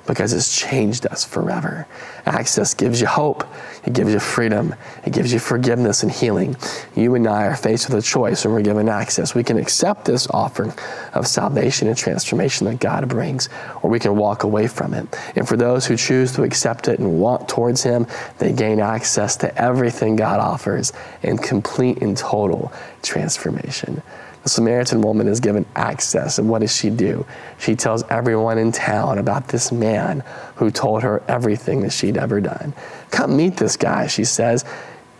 because 0.06 0.32
it's 0.32 0.56
changed 0.56 1.06
us 1.06 1.24
forever. 1.24 1.86
Access 2.24 2.74
gives 2.74 3.00
you 3.00 3.06
hope, 3.06 3.44
it 3.84 3.92
gives 3.92 4.12
you 4.12 4.20
freedom, 4.20 4.74
it 5.04 5.12
gives 5.12 5.32
you 5.32 5.38
forgiveness 5.38 6.02
and 6.02 6.10
healing. 6.10 6.56
You 6.94 7.14
and 7.14 7.26
I 7.26 7.44
are 7.44 7.56
faced 7.56 7.88
with 7.88 7.98
a 7.98 8.06
choice 8.06 8.44
when 8.44 8.54
we're 8.54 8.62
given 8.62 8.88
access. 8.88 9.34
We 9.34 9.44
can 9.44 9.58
accept 9.58 10.04
this 10.04 10.26
offering 10.30 10.72
of 11.14 11.26
salvation 11.26 11.88
and 11.88 11.96
transformation 11.96 12.66
that 12.66 12.80
God 12.80 13.08
brings, 13.08 13.48
or 13.82 13.90
we 13.90 13.98
can 13.98 14.16
walk 14.16 14.44
away 14.44 14.66
from 14.66 14.94
it. 14.94 15.06
And 15.34 15.46
for 15.46 15.56
those 15.56 15.86
who 15.86 15.96
choose 15.96 16.32
to 16.32 16.42
accept 16.42 16.88
it 16.88 16.98
and 16.98 17.20
walk 17.20 17.48
towards 17.48 17.82
Him, 17.82 18.06
they 18.38 18.52
gain 18.52 18.80
access 18.80 19.36
to 19.38 19.60
everything 19.60 20.16
God 20.16 20.40
offers 20.40 20.92
in 21.22 21.38
complete 21.38 22.02
and 22.02 22.16
total 22.16 22.72
transformation. 23.02 24.02
The 24.46 24.50
Samaritan 24.50 25.00
woman 25.00 25.26
is 25.26 25.40
given 25.40 25.66
access. 25.74 26.38
And 26.38 26.48
what 26.48 26.60
does 26.60 26.72
she 26.72 26.88
do? 26.88 27.26
She 27.58 27.74
tells 27.74 28.04
everyone 28.04 28.58
in 28.58 28.70
town 28.70 29.18
about 29.18 29.48
this 29.48 29.72
man 29.72 30.22
who 30.54 30.70
told 30.70 31.02
her 31.02 31.20
everything 31.26 31.80
that 31.80 31.90
she'd 31.90 32.16
ever 32.16 32.40
done. 32.40 32.72
Come 33.10 33.36
meet 33.36 33.56
this 33.56 33.76
guy, 33.76 34.06
she 34.06 34.22
says. 34.22 34.64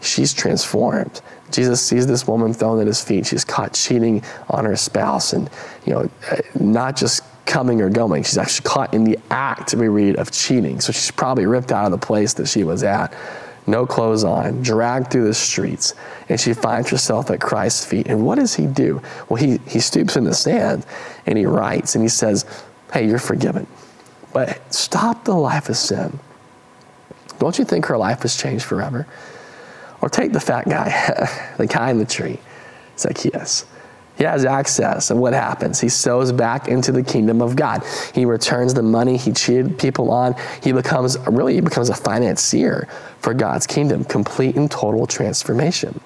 She's 0.00 0.33
transformed. 0.33 1.23
Jesus 1.50 1.85
sees 1.85 2.06
this 2.06 2.28
woman 2.28 2.54
thrown 2.54 2.80
at 2.80 2.87
his 2.87 3.02
feet. 3.02 3.26
She's 3.26 3.45
caught 3.45 3.75
cheating 3.75 4.23
on 4.49 4.64
her 4.64 4.76
spouse 4.76 5.33
and, 5.33 5.50
you 5.85 5.95
know, 5.95 6.11
not 6.61 6.95
just 6.95 7.25
coming 7.47 7.80
or 7.83 7.90
going. 7.90 8.23
She's 8.23 8.38
actually 8.38 8.68
caught 8.68 8.95
in 8.95 9.02
the 9.02 9.18
act, 9.33 9.75
we 9.75 9.88
read, 9.88 10.14
of 10.21 10.30
cheating. 10.30 10.80
So 10.80 10.92
she's 10.92 11.11
probably 11.11 11.47
ripped 11.47 11.73
out 11.73 11.87
of 11.87 11.90
the 11.90 11.99
place 11.99 12.35
that 12.35 12.47
she 12.47 12.62
was 12.62 12.85
at 12.85 13.12
no 13.66 13.87
clothes 13.87 14.25
on, 14.25 14.62
dragged 14.62 15.11
through 15.11 15.25
the 15.25 15.35
streets, 15.35 15.94
and 16.28 16.38
she 16.40 16.52
finds 16.54 16.90
herself 16.90 17.30
at 17.30 17.40
Christ's 17.40 17.85
feet. 17.85 18.06
And 18.06 18.25
what 18.25 18.37
does 18.37 18.54
he 18.54 18.66
do? 18.66 19.02
Well, 19.28 19.42
he, 19.42 19.58
he 19.66 19.80
stoops 19.80 20.16
in 20.16 20.25
the 20.25 20.35
sand 20.35 20.87
and 21.26 21.37
he 21.37 21.46
writes 21.46 21.94
and 21.94 22.02
he 22.02 22.08
says, 22.08 22.44
Hey, 22.92 23.06
you're 23.08 23.18
forgiven. 23.18 23.66
But 24.32 24.73
stop 24.73 25.25
the 25.25 25.35
life 25.35 25.68
of 25.68 25.76
sin. 25.76 26.18
Don't 27.38 27.58
you 27.58 27.64
think 27.64 27.87
her 27.87 27.99
life 27.99 28.23
has 28.23 28.37
changed 28.37 28.64
forever? 28.64 29.06
Or 30.00 30.08
take 30.08 30.32
the 30.32 30.40
fat 30.40 30.68
guy, 30.68 31.54
the 31.58 31.66
guy 31.66 31.90
in 31.90 31.99
the 31.99 32.04
tree, 32.04 32.38
Zacchaeus. 32.99 33.66
He 34.16 34.25
has 34.25 34.44
access. 34.44 35.11
And 35.11 35.20
what 35.20 35.35
happens? 35.35 35.80
He 35.80 35.88
sows 35.88 36.32
back 36.32 36.68
into 36.68 36.90
the 36.90 37.02
kingdom 37.02 37.42
of 37.42 37.54
God. 37.54 37.82
He 38.14 38.25
returns 38.25 38.73
the 38.73 38.82
money 38.82 39.16
he 39.16 39.32
cheated 39.32 39.78
people 39.78 40.11
on. 40.11 40.35
He 40.62 40.73
becomes, 40.73 41.18
really, 41.26 41.54
he 41.54 41.61
becomes 41.61 41.90
a 41.90 41.94
financier 41.94 42.88
for 43.20 43.35
God's 43.35 43.66
kingdom, 43.66 44.04
complete 44.04 44.56
and 44.56 44.70
total 44.70 45.06
transformation. 45.06 46.00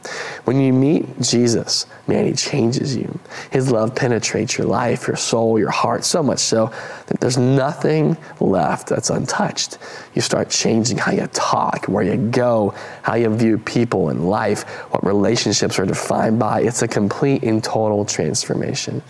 When 0.44 0.60
you 0.60 0.72
meet 0.72 1.20
Jesus, 1.20 1.86
man, 2.06 2.26
he 2.26 2.32
changes 2.32 2.96
you. 2.96 3.18
His 3.50 3.70
love 3.70 3.94
penetrates 3.94 4.56
your 4.56 4.66
life, 4.66 5.06
your 5.06 5.16
soul, 5.16 5.58
your 5.58 5.70
heart, 5.70 6.04
so 6.04 6.22
much 6.22 6.38
so 6.38 6.72
that 7.06 7.20
there's 7.20 7.36
nothing 7.36 8.16
left 8.40 8.88
that's 8.88 9.10
untouched. 9.10 9.78
You 10.14 10.22
start 10.22 10.50
changing 10.50 10.98
how 10.98 11.12
you 11.12 11.26
talk, 11.28 11.86
where 11.86 12.04
you 12.04 12.16
go, 12.16 12.74
how 13.02 13.16
you 13.16 13.34
view 13.36 13.58
people 13.58 14.08
and 14.08 14.28
life, 14.28 14.62
what 14.90 15.04
relationships 15.04 15.78
are 15.78 15.86
defined 15.86 16.38
by. 16.38 16.62
It's 16.62 16.82
a 16.82 16.88
complete 16.88 17.42
and 17.42 17.62
total 17.62 18.04
transformation. 18.04 19.02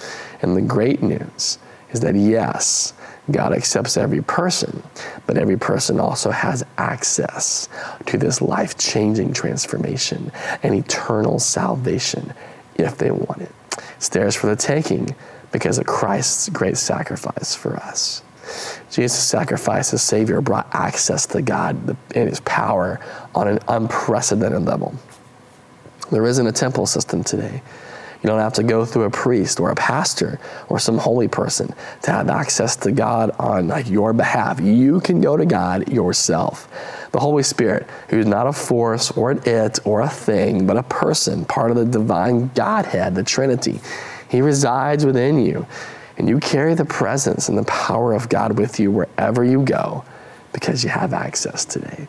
And 0.43 0.57
the 0.57 0.63
great 0.63 1.03
news 1.03 1.59
is 1.93 2.01
that, 2.01 2.15
yes, 2.15 2.93
God 3.33 3.53
accepts 3.53 3.97
every 3.97 4.23
person, 4.23 4.83
but 5.27 5.37
every 5.37 5.57
person 5.57 6.01
also 6.01 6.31
has 6.31 6.65
access 6.79 7.69
to 8.07 8.19
this 8.19 8.41
life 8.41 8.77
changing 8.79 9.33
transformation 9.33 10.33
and 10.63 10.75
eternal 10.75 11.39
salvation 11.39 12.33
if 12.77 12.99
they 12.99 13.11
want 13.11 13.43
it. 13.43 13.53
It's 13.97 14.09
theirs 14.09 14.35
for 14.35 14.47
the 14.47 14.57
taking 14.57 15.15
because 15.53 15.79
of 15.79 15.87
Christ's 15.87 16.49
great 16.49 16.77
sacrifice 16.77 17.55
for 17.55 17.77
us. 17.77 18.23
Jesus' 18.91 19.23
sacrifice 19.23 19.93
as 19.95 20.03
Savior 20.03 20.41
brought 20.41 20.69
access 20.73 21.27
to 21.27 21.43
God 21.43 21.97
and 22.15 22.29
His 22.29 22.41
power 22.41 23.01
on 23.35 23.47
an 23.47 23.61
unprecedented 23.69 24.63
level. 24.63 24.95
There 26.11 26.27
isn't 26.27 26.47
a 26.47 26.53
temple 26.53 26.87
system 26.87 27.23
today. 27.23 27.63
You 28.23 28.29
don't 28.29 28.39
have 28.39 28.53
to 28.55 28.63
go 28.63 28.85
through 28.85 29.05
a 29.05 29.11
priest 29.11 29.61
or 29.61 29.71
a 29.71 29.75
pastor 29.75 30.39
or 30.69 30.79
some 30.79 30.99
holy 30.99 31.29
person 31.29 31.75
to 32.03 32.11
have 32.11 32.29
access 32.29 32.77
to 32.77 32.93
God 32.93 33.31
on 33.39 33.69
like 33.69 33.89
your 33.89 34.13
behalf. 34.13 34.61
You 34.61 35.01
can 35.01 35.23
go 35.23 35.37
to 35.39 35.47
God 35.47 35.89
yourself. 35.89 36.69
The 37.13 37.19
Holy 37.19 37.43
Spirit, 37.43 37.89
who's 38.09 38.27
not 38.27 38.47
a 38.47 38.53
force 38.53 39.11
or 39.13 39.31
an 39.31 39.41
it 39.47 39.79
or 39.87 40.03
a 40.03 40.09
thing, 40.09 40.67
but 40.67 40.77
a 40.77 40.83
person, 40.83 41.47
part 41.47 41.71
of 41.71 41.79
the 41.79 41.87
divine 41.87 42.51
Godhead, 42.55 43.15
the 43.15 43.23
Trinity. 43.23 43.81
He 44.29 44.43
resides 44.43 45.07
within 45.07 45.39
you. 45.45 45.67
And 46.19 46.29
you 46.29 46.39
carry 46.39 46.75
the 46.75 46.85
presence 46.85 47.49
and 47.49 47.57
the 47.57 47.65
power 47.65 48.13
of 48.13 48.29
God 48.29 48.59
with 48.59 48.79
you 48.79 48.91
wherever 48.91 49.43
you 49.43 49.63
go 49.65 50.05
because 50.53 50.85
you 50.85 50.91
have 50.91 51.15
access 51.15 51.65
today. 51.65 52.07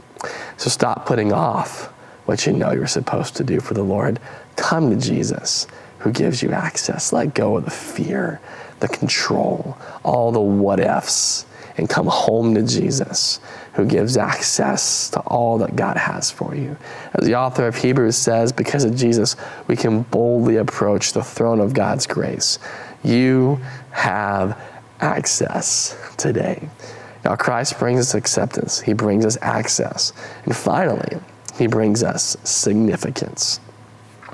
So 0.58 0.70
stop 0.70 1.06
putting 1.06 1.32
off 1.32 1.86
what 2.26 2.46
you 2.46 2.52
know 2.52 2.72
you're 2.74 2.88
supposed 2.88 3.38
to 3.38 3.46
do 3.46 3.62
for 3.62 3.74
the 3.74 3.84
Lord. 3.84 4.20
Come 4.58 4.90
to 4.90 4.98
Jesus 4.98 5.66
who 6.02 6.12
gives 6.12 6.44
you 6.44 6.52
access. 6.52 7.14
Let 7.14 7.34
go 7.34 7.58
of 7.58 7.66
the 7.66 7.72
fear, 7.72 8.40
the 8.80 8.88
control, 8.88 9.78
all 10.04 10.32
the 10.32 10.40
what 10.40 10.80
ifs, 10.80 11.46
and 11.78 11.90
come 11.90 12.08
home 12.08 12.54
to 12.56 12.64
Jesus 12.64 13.40
who 13.74 13.86
gives 13.86 14.18
access 14.18 15.10
to 15.12 15.20
all 15.22 15.58
that 15.60 15.76
God 15.76 15.96
has 15.96 16.30
for 16.30 16.56
you. 16.56 16.76
As 17.14 17.26
the 17.26 17.36
author 17.36 17.68
of 17.68 17.76
Hebrews 17.76 18.18
says, 18.18 18.52
because 18.52 18.84
of 18.84 18.96
Jesus, 18.96 19.36
we 19.68 19.78
can 19.78 20.02
boldly 20.04 20.58
approach 20.58 21.14
the 21.14 21.24
throne 21.24 21.60
of 21.60 21.74
God's 21.74 22.06
grace. 22.06 22.60
You 23.04 23.60
have 23.92 24.62
access 25.00 25.96
today. 26.18 26.70
Now, 27.24 27.36
Christ 27.36 27.80
brings 27.80 28.00
us 28.00 28.14
acceptance, 28.14 28.82
He 28.82 28.94
brings 28.94 29.26
us 29.26 29.38
access. 29.42 30.12
And 30.46 30.56
finally, 30.56 31.20
He 31.58 31.68
brings 31.68 32.04
us 32.04 32.36
significance. 32.44 33.60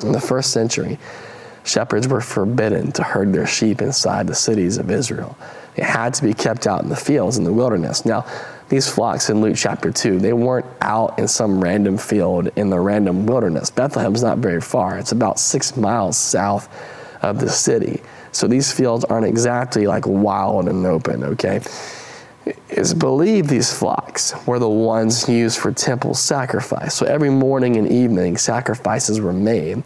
In 0.02 0.12
the 0.12 0.22
first 0.22 0.52
century, 0.52 0.98
shepherds 1.68 2.08
were 2.08 2.22
forbidden 2.22 2.92
to 2.94 3.04
herd 3.04 3.34
their 3.34 3.48
sheep 3.48 3.82
inside 3.82 4.28
the 4.28 4.36
cities 4.36 4.78
of 4.78 4.90
Israel. 4.90 5.38
It 5.76 5.84
had 5.84 6.14
to 6.16 6.24
be 6.24 6.34
kept 6.34 6.66
out 6.66 6.82
in 6.82 6.90
the 6.90 6.96
fields 6.96 7.38
in 7.38 7.44
the 7.44 7.54
wilderness. 7.54 8.06
Now, 8.06 8.26
these 8.70 8.90
flocks 8.90 9.30
in 9.30 9.40
Luke 9.40 9.56
chapter 9.56 9.92
2, 9.92 10.20
they 10.20 10.34
weren't 10.34 10.66
out 10.82 11.18
in 11.20 11.28
some 11.28 11.62
random 11.62 11.98
field 11.98 12.50
in 12.56 12.70
the 12.70 12.80
random 12.80 13.26
wilderness. 13.26 13.70
Bethlehem's 13.70 14.24
not 14.24 14.40
very 14.40 14.60
far, 14.60 14.98
it's 14.98 15.12
about 15.12 15.40
six 15.40 15.78
miles 15.78 16.18
south 16.18 16.68
of 17.22 17.40
the 17.40 17.50
city. 17.50 18.02
So 18.32 18.48
these 18.48 18.72
fields 18.72 19.06
aren't 19.06 19.26
exactly 19.26 19.88
like 19.88 20.06
wild 20.06 20.68
and 20.68 20.86
open, 20.86 21.24
okay? 21.24 21.62
It's 22.70 22.94
believed 22.94 23.50
these 23.50 23.74
flocks 23.74 24.34
were 24.46 24.60
the 24.60 24.70
ones 24.70 25.28
used 25.28 25.60
for 25.60 25.72
temple 25.72 26.14
sacrifice. 26.14 26.94
So 26.94 27.06
every 27.06 27.30
morning 27.30 27.78
and 27.78 27.90
evening, 27.90 28.38
sacrifices 28.38 29.20
were 29.20 29.34
made. 29.34 29.84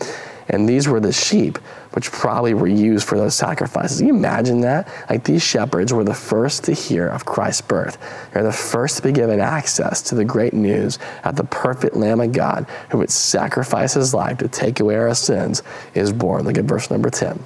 And 0.52 0.68
these 0.68 0.86
were 0.88 1.00
the 1.00 1.14
sheep, 1.14 1.58
which 1.94 2.12
probably 2.12 2.54
were 2.54 2.68
used 2.68 3.08
for 3.08 3.18
those 3.18 3.36
sacrifices. 3.36 4.00
Can 4.00 4.08
you 4.10 4.16
imagine 4.16 4.62
that? 4.62 4.88
Like 5.10 5.24
these 5.24 5.42
shepherds 5.42 5.94
were 5.94 6.04
the 6.04 6.14
first 6.14 6.66
to 6.66 6.74
hear 6.74 7.08
of 7.08 7.26
Christ's 7.26 7.62
birth. 7.62 7.98
They're 8.34 8.44
the 8.44 8.52
first 8.52 8.98
to 8.98 9.04
be 9.04 9.14
given 9.14 9.40
access 9.40 10.02
to 10.04 10.16
the 10.16 10.26
great 10.26 10.54
news 10.54 11.00
that 11.24 11.38
the 11.38 11.46
perfect 11.46 11.96
Lamb 11.96 12.20
of 12.20 12.34
God, 12.34 12.68
who 12.90 12.98
would 12.98 13.10
sacrifice 13.10 13.94
his 13.94 14.14
life 14.14 14.40
to 14.40 14.50
take 14.50 14.82
away 14.82 14.98
our 14.98 15.16
sins, 15.16 15.64
is 15.94 16.12
born. 16.12 16.44
Look 16.44 16.58
at 16.58 16.66
verse 16.66 16.92
number 16.92 17.10
10. 17.10 17.42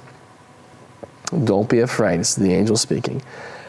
Don't 1.44 1.68
be 1.68 1.80
afraid. 1.80 2.18
It's 2.18 2.34
the 2.34 2.52
angel 2.52 2.76
speaking. 2.76 3.22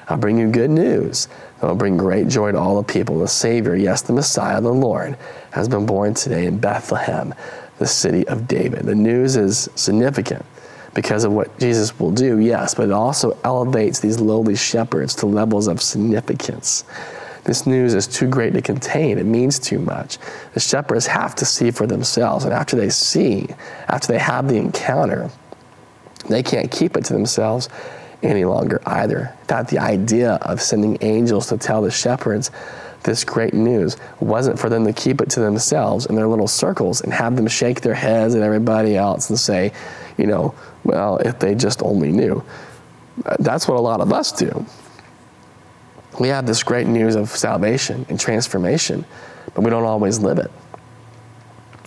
I'll 0.09 0.17
bring 0.17 0.39
you 0.39 0.49
good 0.49 0.71
news 0.71 1.27
will 1.61 1.75
bring 1.75 1.97
great 1.97 2.27
joy 2.27 2.51
to 2.51 2.57
all 2.57 2.81
the 2.81 2.93
people. 2.93 3.19
The 3.19 3.27
Savior, 3.27 3.75
yes, 3.75 4.01
the 4.01 4.13
Messiah, 4.13 4.61
the 4.61 4.73
Lord, 4.73 5.17
has 5.51 5.67
been 5.67 5.85
born 5.85 6.13
today 6.13 6.45
in 6.45 6.59
Bethlehem, 6.59 7.33
the 7.79 7.87
city 7.87 8.27
of 8.27 8.47
David. 8.47 8.85
The 8.85 8.95
news 8.95 9.35
is 9.35 9.69
significant 9.75 10.45
because 10.93 11.23
of 11.23 11.31
what 11.31 11.59
Jesus 11.59 11.99
will 11.99 12.11
do, 12.11 12.39
yes, 12.39 12.73
but 12.73 12.85
it 12.85 12.91
also 12.91 13.37
elevates 13.43 13.99
these 13.99 14.19
lowly 14.19 14.55
shepherds 14.55 15.13
to 15.15 15.27
levels 15.27 15.67
of 15.67 15.81
significance. 15.81 16.83
This 17.43 17.65
news 17.65 17.93
is 17.93 18.07
too 18.07 18.27
great 18.27 18.53
to 18.53 18.61
contain. 18.61 19.17
It 19.17 19.25
means 19.25 19.57
too 19.57 19.79
much. 19.79 20.17
The 20.53 20.59
shepherds 20.59 21.07
have 21.07 21.33
to 21.35 21.45
see 21.45 21.71
for 21.71 21.87
themselves. 21.87 22.43
And 22.43 22.53
after 22.53 22.75
they 22.75 22.89
see, 22.89 23.47
after 23.87 24.07
they 24.07 24.19
have 24.19 24.49
the 24.49 24.57
encounter, 24.57 25.29
they 26.27 26.43
can't 26.43 26.69
keep 26.69 26.97
it 26.97 27.05
to 27.05 27.13
themselves 27.13 27.69
any 28.21 28.43
longer 28.43 28.81
either. 28.85 29.33
That 29.47 29.69
the 29.69 29.79
idea 29.79 30.33
of 30.41 30.61
sending 30.61 30.97
angels 30.99 31.47
to 31.47 31.57
tell 31.57 31.81
the 31.81 31.91
shepherds 31.91 32.51
this 33.03 33.23
great 33.23 33.53
news 33.53 33.97
wasn't 34.19 34.59
for 34.59 34.69
them 34.69 34.85
to 34.85 34.93
keep 34.93 35.21
it 35.21 35.29
to 35.31 35.39
themselves 35.39 36.05
in 36.05 36.15
their 36.15 36.27
little 36.27 36.47
circles 36.47 37.01
and 37.01 37.13
have 37.13 37.35
them 37.35 37.47
shake 37.47 37.81
their 37.81 37.93
heads 37.93 38.35
at 38.35 38.41
everybody 38.41 38.97
else 38.97 39.29
and 39.29 39.39
say, 39.39 39.71
you 40.17 40.27
know, 40.27 40.53
well, 40.83 41.17
if 41.17 41.39
they 41.39 41.55
just 41.55 41.81
only 41.83 42.11
knew. 42.11 42.43
That's 43.39 43.67
what 43.67 43.77
a 43.77 43.81
lot 43.81 44.01
of 44.01 44.13
us 44.13 44.31
do. 44.31 44.65
We 46.19 46.29
have 46.29 46.45
this 46.47 46.63
great 46.63 46.87
news 46.87 47.15
of 47.15 47.29
salvation 47.29 48.05
and 48.09 48.19
transformation, 48.19 49.05
but 49.53 49.61
we 49.61 49.69
don't 49.69 49.83
always 49.83 50.19
live 50.19 50.39
it. 50.39 50.51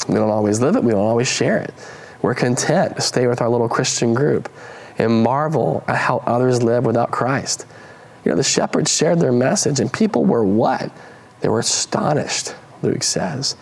We 0.09 0.15
don't 0.15 0.31
always 0.31 0.61
live 0.61 0.77
it, 0.77 0.85
we 0.85 0.93
don't 0.93 1.01
always 1.01 1.29
share 1.29 1.59
it. 1.59 1.75
We're 2.23 2.35
content 2.35 2.97
to 2.97 3.03
stay 3.03 3.27
with 3.27 3.41
our 3.41 3.49
little 3.49 3.69
Christian 3.69 4.15
group 4.15 4.51
and 4.99 5.23
marvel 5.23 5.83
at 5.89 5.97
how 5.97 6.23
others 6.27 6.63
live 6.63 6.85
without 6.85 7.11
Christ. 7.11 7.67
You 8.25 8.31
know, 8.31 8.37
the 8.37 8.43
shepherds 8.43 8.95
shared 8.95 9.21
their 9.21 9.33
message, 9.33 9.81
and 9.81 9.93
people 9.93 10.25
were 10.25 10.45
what? 10.45 10.93
They 11.41 11.49
were 11.49 11.61
astonished, 11.61 12.55
Luke 12.83 13.03
says. 13.03 13.57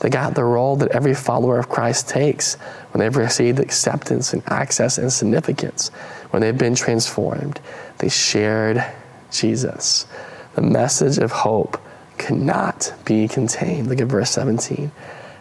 They 0.00 0.10
got 0.10 0.34
the 0.34 0.44
role 0.44 0.76
that 0.76 0.90
every 0.90 1.14
follower 1.14 1.58
of 1.58 1.68
Christ 1.68 2.08
takes 2.08 2.56
when 2.90 3.00
they've 3.00 3.16
received 3.16 3.60
acceptance 3.60 4.32
and 4.32 4.42
access 4.48 4.98
and 4.98 5.12
significance, 5.12 5.88
when 6.30 6.42
they've 6.42 6.58
been 6.58 6.74
transformed. 6.74 7.60
They 7.98 8.08
shared 8.08 8.84
Jesus. 9.30 10.06
The 10.54 10.62
message 10.62 11.18
of 11.18 11.30
hope 11.30 11.80
cannot 12.18 12.92
be 13.04 13.28
contained. 13.28 13.88
Look 13.88 14.00
at 14.00 14.08
verse 14.08 14.30
17. 14.32 14.90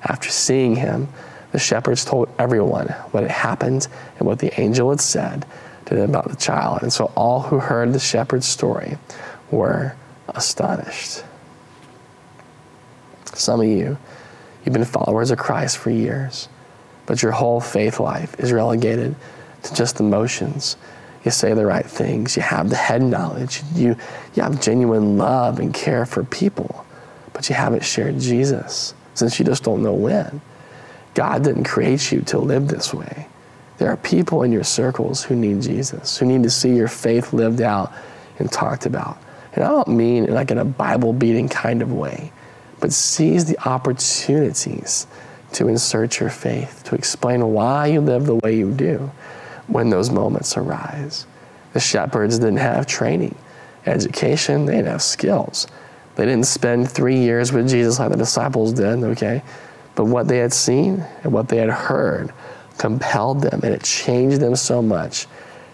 After 0.03 0.29
seeing 0.29 0.75
him, 0.75 1.09
the 1.51 1.59
shepherds 1.59 2.05
told 2.05 2.29
everyone 2.39 2.87
what 3.11 3.23
had 3.23 3.31
happened 3.31 3.87
and 4.17 4.27
what 4.27 4.39
the 4.39 4.57
angel 4.59 4.91
had 4.91 5.01
said 5.01 5.45
to 5.85 5.95
them 5.95 6.09
about 6.09 6.29
the 6.29 6.35
child. 6.35 6.81
And 6.81 6.91
so 6.91 7.11
all 7.15 7.41
who 7.41 7.59
heard 7.59 7.93
the 7.93 7.99
shepherd's 7.99 8.47
story 8.47 8.97
were 9.49 9.95
astonished. 10.29 11.23
Some 13.33 13.61
of 13.61 13.67
you, 13.67 13.97
you've 14.63 14.73
been 14.73 14.85
followers 14.85 15.31
of 15.31 15.37
Christ 15.37 15.77
for 15.77 15.89
years, 15.89 16.49
but 17.05 17.21
your 17.23 17.31
whole 17.31 17.59
faith 17.59 17.99
life 17.99 18.39
is 18.39 18.51
relegated 18.51 19.15
to 19.63 19.73
just 19.73 19.99
emotions. 19.99 20.77
You 21.23 21.31
say 21.31 21.53
the 21.53 21.65
right 21.65 21.85
things, 21.85 22.35
you 22.35 22.41
have 22.41 22.69
the 22.69 22.75
head 22.75 23.01
knowledge, 23.01 23.61
you, 23.75 23.95
you 24.33 24.43
have 24.43 24.61
genuine 24.61 25.17
love 25.17 25.59
and 25.59 25.73
care 25.73 26.05
for 26.05 26.23
people, 26.23 26.85
but 27.33 27.47
you 27.49 27.55
haven't 27.55 27.83
shared 27.83 28.19
Jesus 28.19 28.93
since 29.13 29.39
you 29.39 29.45
just 29.45 29.63
don't 29.63 29.83
know 29.83 29.93
when. 29.93 30.41
God 31.13 31.43
didn't 31.43 31.65
create 31.65 32.11
you 32.11 32.21
to 32.21 32.39
live 32.39 32.67
this 32.67 32.93
way. 32.93 33.27
There 33.81 33.89
are 33.89 33.97
people 33.97 34.43
in 34.43 34.51
your 34.51 34.63
circles 34.63 35.23
who 35.23 35.35
need 35.35 35.63
Jesus, 35.63 36.19
who 36.19 36.27
need 36.27 36.43
to 36.43 36.51
see 36.51 36.75
your 36.75 36.87
faith 36.87 37.33
lived 37.33 37.61
out 37.61 37.91
and 38.37 38.51
talked 38.51 38.85
about. 38.85 39.17
And 39.53 39.63
I 39.63 39.69
don't 39.69 39.87
mean 39.87 40.31
like 40.31 40.51
in 40.51 40.59
a 40.59 40.65
Bible 40.65 41.13
beating 41.13 41.49
kind 41.49 41.81
of 41.81 41.91
way, 41.91 42.31
but 42.79 42.93
seize 42.93 43.45
the 43.45 43.57
opportunities 43.67 45.07
to 45.53 45.67
insert 45.67 46.19
your 46.19 46.29
faith, 46.29 46.83
to 46.83 46.93
explain 46.93 47.43
why 47.53 47.87
you 47.87 48.01
live 48.01 48.27
the 48.27 48.35
way 48.35 48.55
you 48.55 48.71
do 48.71 49.09
when 49.65 49.89
those 49.89 50.11
moments 50.11 50.55
arise. 50.55 51.25
The 51.73 51.79
shepherds 51.79 52.37
didn't 52.37 52.57
have 52.57 52.85
training, 52.85 53.33
education, 53.87 54.67
they 54.67 54.75
didn't 54.75 54.89
have 54.89 55.01
skills. 55.01 55.65
They 56.17 56.25
didn't 56.25 56.45
spend 56.45 56.91
three 56.91 57.17
years 57.17 57.51
with 57.51 57.67
Jesus 57.67 57.97
like 57.97 58.11
the 58.11 58.17
disciples 58.17 58.73
did, 58.73 59.03
okay? 59.03 59.41
But 59.95 60.05
what 60.05 60.27
they 60.27 60.37
had 60.37 60.53
seen 60.53 61.03
and 61.23 61.33
what 61.33 61.47
they 61.47 61.57
had 61.57 61.71
heard 61.71 62.31
compelled 62.81 63.41
them, 63.41 63.59
and 63.63 63.75
it 63.75 63.83
changed 63.83 64.39
them 64.39 64.55
so 64.55 64.81
much. 64.81 65.27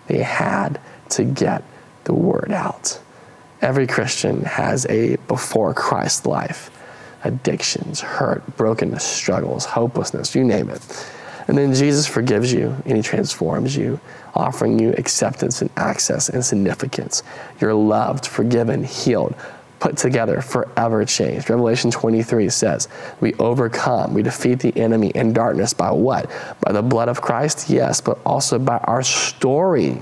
They 0.08 0.22
had 0.22 0.78
to 1.12 1.24
get 1.24 1.64
the 2.04 2.14
word 2.14 2.52
out. 2.52 3.00
Every 3.62 3.88
Christian 3.88 4.42
has 4.42 4.86
a 4.88 5.16
before 5.30 5.74
Christ 5.74 6.26
life 6.26 6.70
addictions, 7.24 8.02
hurt, 8.02 8.58
brokenness, 8.58 9.06
struggles, 9.06 9.64
hopelessness, 9.64 10.36
you 10.36 10.44
name 10.44 10.70
it. 10.70 10.82
And 11.48 11.58
then 11.58 11.74
Jesus 11.74 12.06
forgives 12.06 12.52
you 12.52 12.76
and 12.86 12.98
he 12.98 13.02
transforms 13.02 13.76
you, 13.76 14.02
offering 14.36 14.78
you 14.78 14.94
acceptance 14.98 15.62
and 15.62 15.70
access 15.78 16.28
and 16.28 16.44
significance. 16.44 17.24
You're 17.62 17.74
loved, 17.74 18.28
forgiven, 18.28 18.84
healed, 18.84 19.34
put 19.80 19.98
together, 19.98 20.42
forever 20.42 21.06
changed. 21.06 21.50
Revelation 21.50 21.92
23 21.92 22.50
says, 22.50 22.88
We 23.20 23.34
overcome, 23.36 24.14
we 24.14 24.24
defeat 24.24 24.60
the 24.60 24.76
enemy 24.78 25.10
in 25.10 25.34
darkness 25.34 25.74
by 25.74 25.92
what? 25.92 26.30
By 26.62 26.72
the 26.72 26.82
blood 26.82 27.10
of 27.10 27.22
Christ? 27.22 27.70
Yes, 27.70 28.02
but 28.02 28.20
also 28.26 28.60
by 28.60 28.78
our 28.80 29.04
story. 29.04 29.98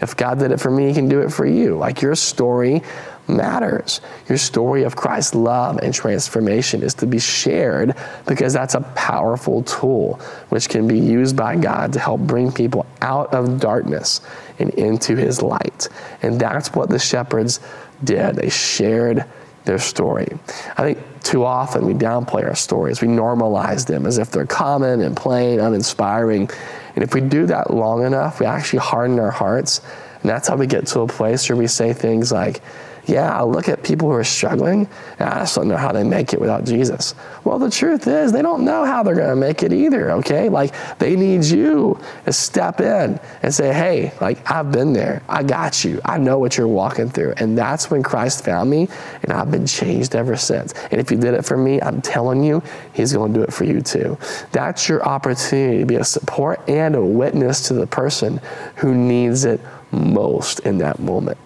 If 0.00 0.16
God 0.16 0.38
did 0.38 0.50
it 0.50 0.60
for 0.60 0.70
me, 0.70 0.88
He 0.88 0.94
can 0.94 1.08
do 1.08 1.20
it 1.20 1.30
for 1.30 1.46
you. 1.46 1.76
Like 1.76 2.02
your 2.02 2.14
story 2.14 2.82
matters. 3.28 4.00
Your 4.28 4.38
story 4.38 4.82
of 4.82 4.96
Christ's 4.96 5.34
love 5.34 5.78
and 5.78 5.94
transformation 5.94 6.82
is 6.82 6.94
to 6.94 7.06
be 7.06 7.18
shared 7.18 7.94
because 8.26 8.52
that's 8.52 8.74
a 8.74 8.80
powerful 8.80 9.62
tool 9.62 10.14
which 10.48 10.68
can 10.68 10.88
be 10.88 10.98
used 10.98 11.36
by 11.36 11.56
God 11.56 11.92
to 11.92 12.00
help 12.00 12.20
bring 12.20 12.50
people 12.50 12.86
out 13.00 13.32
of 13.32 13.60
darkness 13.60 14.20
and 14.58 14.70
into 14.70 15.16
His 15.16 15.42
light. 15.42 15.88
And 16.22 16.40
that's 16.40 16.72
what 16.72 16.88
the 16.88 16.98
shepherds 16.98 17.60
did. 18.04 18.36
They 18.36 18.50
shared 18.50 19.24
their 19.64 19.78
story. 19.78 20.28
I 20.76 20.82
think 20.82 20.98
too 21.22 21.44
often 21.44 21.86
we 21.86 21.92
downplay 21.94 22.44
our 22.44 22.54
stories. 22.54 23.02
We 23.02 23.08
normalize 23.08 23.86
them 23.86 24.06
as 24.06 24.18
if 24.18 24.30
they're 24.30 24.46
common 24.46 25.02
and 25.02 25.16
plain, 25.16 25.60
uninspiring. 25.60 26.50
And 26.94 27.04
if 27.04 27.14
we 27.14 27.20
do 27.20 27.46
that 27.46 27.70
long 27.70 28.04
enough, 28.04 28.40
we 28.40 28.46
actually 28.46 28.80
harden 28.80 29.18
our 29.20 29.30
hearts 29.30 29.82
And 30.22 30.30
that's 30.30 30.48
how 30.48 30.56
we 30.56 30.66
get 30.66 30.86
to 30.88 31.00
a 31.00 31.06
place 31.06 31.48
where 31.48 31.56
we 31.56 31.66
say 31.66 31.92
things 31.92 32.30
like, 32.30 32.60
yeah, 33.06 33.36
I 33.36 33.42
look 33.42 33.68
at 33.68 33.82
people 33.82 34.08
who 34.08 34.14
are 34.14 34.24
struggling 34.24 34.88
and 35.18 35.28
I 35.28 35.40
just 35.40 35.54
don't 35.54 35.68
know 35.68 35.76
how 35.76 35.92
they 35.92 36.04
make 36.04 36.32
it 36.32 36.40
without 36.40 36.64
Jesus. 36.64 37.14
Well, 37.44 37.58
the 37.58 37.70
truth 37.70 38.06
is, 38.06 38.32
they 38.32 38.42
don't 38.42 38.64
know 38.64 38.84
how 38.84 39.02
they're 39.02 39.14
going 39.14 39.30
to 39.30 39.36
make 39.36 39.62
it 39.62 39.72
either, 39.72 40.12
okay? 40.12 40.48
Like, 40.48 40.74
they 40.98 41.16
need 41.16 41.44
you 41.44 41.98
to 42.24 42.32
step 42.32 42.80
in 42.80 43.18
and 43.42 43.54
say, 43.54 43.72
hey, 43.72 44.12
like, 44.20 44.48
I've 44.50 44.70
been 44.70 44.92
there. 44.92 45.22
I 45.28 45.42
got 45.42 45.84
you. 45.84 46.00
I 46.04 46.18
know 46.18 46.38
what 46.38 46.56
you're 46.56 46.68
walking 46.68 47.08
through. 47.08 47.34
And 47.38 47.56
that's 47.56 47.90
when 47.90 48.02
Christ 48.02 48.44
found 48.44 48.70
me, 48.70 48.88
and 49.22 49.32
I've 49.32 49.50
been 49.50 49.66
changed 49.66 50.14
ever 50.14 50.36
since. 50.36 50.74
And 50.90 51.00
if 51.00 51.08
He 51.08 51.16
did 51.16 51.34
it 51.34 51.44
for 51.44 51.56
me, 51.56 51.80
I'm 51.80 52.00
telling 52.02 52.42
you, 52.42 52.62
He's 52.92 53.12
going 53.12 53.32
to 53.32 53.40
do 53.40 53.44
it 53.44 53.52
for 53.52 53.64
you 53.64 53.80
too. 53.80 54.18
That's 54.52 54.88
your 54.88 55.02
opportunity 55.02 55.80
to 55.80 55.86
be 55.86 55.96
a 55.96 56.04
support 56.04 56.60
and 56.68 56.94
a 56.94 57.04
witness 57.04 57.68
to 57.68 57.74
the 57.74 57.86
person 57.86 58.40
who 58.76 58.94
needs 58.94 59.44
it 59.44 59.60
most 59.92 60.60
in 60.60 60.78
that 60.78 61.00
moment 61.00 61.38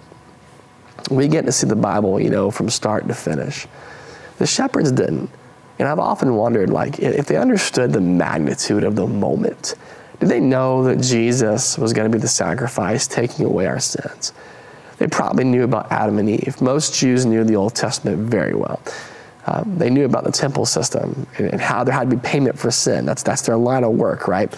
we 1.11 1.29
get 1.29 1.45
to 1.47 1.53
see 1.53 1.67
the 1.67 1.77
Bible, 1.77 2.21
you 2.21 2.31
know, 2.31 2.51
from 2.51 2.71
start 2.71 3.07
to 3.09 3.15
finish. 3.15 3.67
The 4.39 4.47
shepherds 4.47 4.93
didn't. 4.93 5.31
And 5.79 5.89
I've 5.89 5.99
often 5.99 6.37
wondered, 6.37 6.71
like, 6.71 7.01
if 7.01 7.27
they 7.27 7.37
understood 7.37 7.93
the 7.93 8.01
magnitude 8.01 8.85
of 8.85 8.95
the 8.95 9.07
moment, 9.07 9.75
did 10.21 10.29
they 10.29 10.41
know 10.41 10.85
that 10.85 11.01
Jesus 11.01 11.77
was 11.77 11.93
going 11.93 12.11
to 12.11 12.17
be 12.17 12.21
the 12.21 12.29
sacrifice 12.29 13.07
taking 13.07 13.45
away 13.45 13.67
our 13.67 13.81
sins? 13.81 14.33
They 14.99 15.09
probably 15.09 15.45
knew 15.45 15.65
about 15.65 15.91
Adam 15.91 16.19
and 16.19 16.31
Eve. 16.31 16.61
Most 16.63 16.95
Jews 16.95 17.27
knew 17.27 17.43
the 17.43 17.57
Old 17.57 17.75
Testament 17.75 18.19
very 18.19 18.55
well. 18.55 18.81
Um, 19.47 19.77
they 19.77 19.91
knew 19.91 20.05
about 20.05 20.25
the 20.25 20.33
temple 20.33 20.65
system 20.65 21.27
and, 21.37 21.49
and 21.49 21.61
how 21.61 21.85
there 21.85 21.93
had 21.93 22.09
to 22.09 22.17
be 22.17 22.23
payment 22.23 22.59
for 22.59 22.71
sin. 22.71 23.05
That's, 23.05 23.23
that's 23.23 23.43
their 23.43 23.57
line 23.57 23.85
of 23.85 23.93
work, 23.93 24.29
right? 24.29 24.55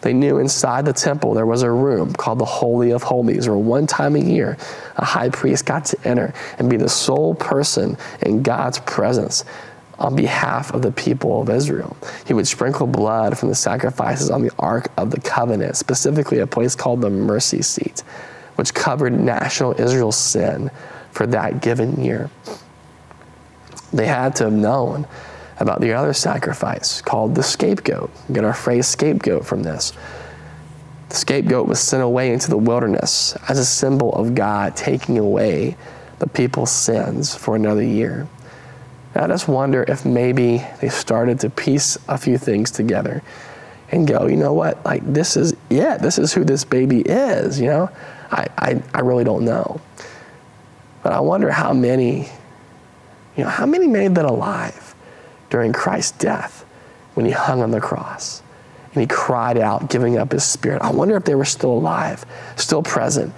They 0.00 0.12
knew 0.12 0.38
inside 0.38 0.86
the 0.86 0.92
temple 0.92 1.34
there 1.34 1.46
was 1.46 1.62
a 1.62 1.70
room 1.70 2.12
called 2.12 2.38
the 2.38 2.44
Holy 2.44 2.90
of 2.90 3.02
Holies, 3.02 3.48
where 3.48 3.58
one 3.58 3.86
time 3.86 4.16
a 4.16 4.20
year 4.20 4.56
a 4.96 5.04
high 5.04 5.28
priest 5.28 5.66
got 5.66 5.84
to 5.86 5.98
enter 6.04 6.32
and 6.58 6.70
be 6.70 6.76
the 6.76 6.88
sole 6.88 7.34
person 7.34 7.96
in 8.22 8.42
God's 8.42 8.78
presence 8.80 9.44
on 9.98 10.16
behalf 10.16 10.72
of 10.72 10.80
the 10.80 10.90
people 10.90 11.42
of 11.42 11.50
Israel. 11.50 11.94
He 12.26 12.32
would 12.32 12.48
sprinkle 12.48 12.86
blood 12.86 13.38
from 13.38 13.50
the 13.50 13.54
sacrifices 13.54 14.30
on 14.30 14.42
the 14.42 14.50
Ark 14.58 14.90
of 14.96 15.10
the 15.10 15.20
Covenant, 15.20 15.76
specifically 15.76 16.38
a 16.38 16.46
place 16.46 16.74
called 16.74 17.02
the 17.02 17.10
mercy 17.10 17.60
seat, 17.60 18.00
which 18.54 18.72
covered 18.72 19.12
national 19.12 19.78
Israel's 19.78 20.16
sin 20.16 20.70
for 21.10 21.26
that 21.26 21.60
given 21.60 22.02
year. 22.02 22.30
They 23.92 24.06
had 24.06 24.36
to 24.36 24.44
have 24.44 24.52
known 24.52 25.06
about 25.60 25.80
the 25.80 25.92
other 25.92 26.12
sacrifice 26.12 27.00
called 27.00 27.34
the 27.34 27.42
scapegoat. 27.42 28.10
We 28.28 28.34
get 28.34 28.44
our 28.44 28.54
phrase 28.54 28.86
scapegoat 28.86 29.46
from 29.46 29.62
this. 29.62 29.92
The 31.10 31.16
scapegoat 31.16 31.68
was 31.68 31.80
sent 31.80 32.02
away 32.02 32.32
into 32.32 32.48
the 32.48 32.56
wilderness 32.56 33.36
as 33.48 33.58
a 33.58 33.64
symbol 33.64 34.12
of 34.14 34.34
God 34.34 34.76
taking 34.76 35.18
away 35.18 35.76
the 36.18 36.28
people's 36.28 36.70
sins 36.70 37.34
for 37.34 37.56
another 37.56 37.82
year. 37.82 38.26
I 39.14 39.26
just 39.26 39.48
wonder 39.48 39.84
if 39.88 40.04
maybe 40.04 40.64
they 40.80 40.88
started 40.88 41.40
to 41.40 41.50
piece 41.50 41.98
a 42.08 42.16
few 42.16 42.38
things 42.38 42.70
together 42.70 43.22
and 43.90 44.06
go, 44.06 44.28
you 44.28 44.36
know 44.36 44.52
what, 44.52 44.84
like 44.84 45.02
this 45.12 45.36
is, 45.36 45.54
yeah, 45.68 45.96
this 45.96 46.18
is 46.18 46.32
who 46.32 46.44
this 46.44 46.64
baby 46.64 47.00
is, 47.00 47.60
you 47.60 47.66
know? 47.66 47.90
I, 48.30 48.46
I, 48.56 48.82
I 48.94 49.00
really 49.00 49.24
don't 49.24 49.44
know. 49.44 49.80
But 51.02 51.12
I 51.12 51.20
wonder 51.20 51.50
how 51.50 51.72
many, 51.72 52.28
you 53.36 53.44
know, 53.44 53.50
how 53.50 53.66
many 53.66 53.88
made 53.88 54.14
that 54.14 54.24
alive? 54.24 54.89
During 55.50 55.72
Christ's 55.72 56.16
death 56.18 56.64
when 57.14 57.26
he 57.26 57.32
hung 57.32 57.62
on 57.62 57.70
the 57.70 57.80
cross. 57.80 58.42
And 58.94 59.00
he 59.00 59.06
cried 59.06 59.58
out, 59.58 59.90
giving 59.90 60.16
up 60.16 60.32
his 60.32 60.44
spirit. 60.44 60.82
I 60.82 60.90
wonder 60.90 61.16
if 61.16 61.24
they 61.24 61.34
were 61.34 61.44
still 61.44 61.72
alive, 61.72 62.24
still 62.56 62.82
present, 62.82 63.32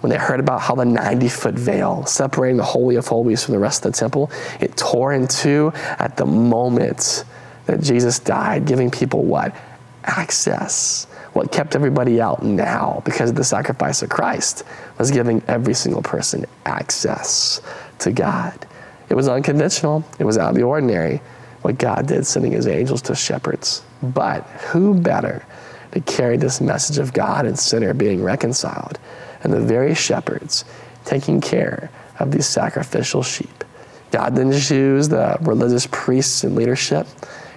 when 0.00 0.10
they 0.10 0.18
heard 0.18 0.40
about 0.40 0.60
how 0.60 0.74
the 0.74 0.84
90 0.84 1.28
foot 1.28 1.54
veil 1.54 2.04
separating 2.04 2.58
the 2.58 2.64
Holy 2.64 2.96
of 2.96 3.06
Holies 3.06 3.44
from 3.44 3.54
the 3.54 3.58
rest 3.58 3.84
of 3.84 3.92
the 3.92 3.98
temple, 3.98 4.30
it 4.60 4.76
tore 4.76 5.12
in 5.12 5.26
two 5.26 5.72
at 5.98 6.16
the 6.16 6.26
moment 6.26 7.24
that 7.64 7.80
Jesus 7.80 8.18
died, 8.18 8.66
giving 8.66 8.90
people 8.90 9.24
what? 9.24 9.56
Access. 10.04 11.06
What 11.32 11.50
kept 11.50 11.74
everybody 11.74 12.20
out 12.20 12.42
now 12.42 13.02
because 13.04 13.30
of 13.30 13.36
the 13.36 13.44
sacrifice 13.44 14.02
of 14.02 14.08
Christ 14.08 14.64
was 14.98 15.10
giving 15.10 15.42
every 15.48 15.74
single 15.74 16.02
person 16.02 16.46
access 16.64 17.60
to 17.98 18.12
God. 18.12 18.66
It 19.08 19.14
was 19.14 19.28
unconventional, 19.28 20.04
it 20.18 20.24
was 20.24 20.38
out 20.38 20.50
of 20.50 20.54
the 20.56 20.62
ordinary 20.62 21.20
what 21.66 21.78
God 21.78 22.06
did, 22.06 22.24
sending 22.24 22.52
his 22.52 22.68
angels 22.68 23.02
to 23.02 23.14
shepherds. 23.16 23.82
But 24.00 24.42
who 24.70 24.94
better 24.94 25.44
to 25.92 26.00
carry 26.00 26.36
this 26.36 26.60
message 26.60 26.98
of 26.98 27.12
God 27.12 27.44
and 27.44 27.58
sinner 27.58 27.92
being 27.92 28.22
reconciled 28.22 29.00
and 29.42 29.52
the 29.52 29.60
very 29.60 29.92
shepherds 29.94 30.64
taking 31.04 31.40
care 31.40 31.90
of 32.20 32.30
these 32.30 32.46
sacrificial 32.46 33.24
sheep? 33.24 33.64
God 34.12 34.36
didn't 34.36 34.60
choose 34.60 35.08
the 35.08 35.36
religious 35.40 35.88
priests 35.90 36.44
and 36.44 36.54
leadership. 36.54 37.08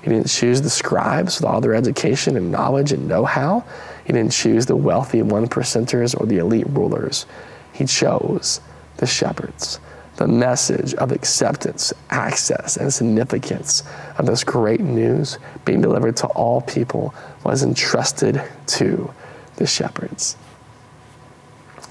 He 0.01 0.09
didn't 0.09 0.29
choose 0.29 0.61
the 0.61 0.71
scribes 0.71 1.39
with 1.39 1.45
all 1.47 1.61
their 1.61 1.75
education 1.75 2.35
and 2.35 2.51
knowledge 2.51 2.91
and 2.91 3.07
know 3.07 3.25
how. 3.25 3.63
He 4.05 4.13
didn't 4.13 4.31
choose 4.31 4.65
the 4.65 4.75
wealthy 4.75 5.21
one 5.21 5.47
percenters 5.47 6.19
or 6.19 6.25
the 6.25 6.39
elite 6.39 6.67
rulers. 6.69 7.27
He 7.73 7.85
chose 7.85 8.59
the 8.97 9.05
shepherds 9.05 9.79
the 10.19 10.27
message 10.27 10.93
of 10.95 11.13
acceptance, 11.13 11.93
access, 12.09 12.75
and 12.75 12.93
significance 12.93 13.83
of 14.17 14.25
this 14.25 14.43
great 14.43 14.81
news 14.81 15.39
being 15.63 15.79
delivered 15.79 16.17
to 16.17 16.27
all 16.27 16.59
people 16.59 17.13
was 17.45 17.63
entrusted 17.63 18.43
to 18.67 19.09
the 19.55 19.65
shepherds. 19.65 20.35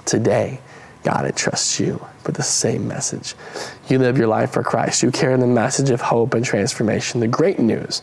Today, 0.04 0.60
God 1.04 1.24
entrusts 1.24 1.80
you 1.80 2.06
with 2.26 2.36
the 2.36 2.42
same 2.42 2.86
message. 2.86 3.34
You 3.88 3.98
live 3.98 4.18
your 4.18 4.26
life 4.26 4.52
for 4.52 4.62
Christ. 4.62 5.02
You 5.02 5.10
carry 5.10 5.38
the 5.38 5.46
message 5.46 5.88
of 5.88 6.02
hope 6.02 6.34
and 6.34 6.44
transformation, 6.44 7.20
the 7.20 7.28
great 7.28 7.58
news 7.58 8.02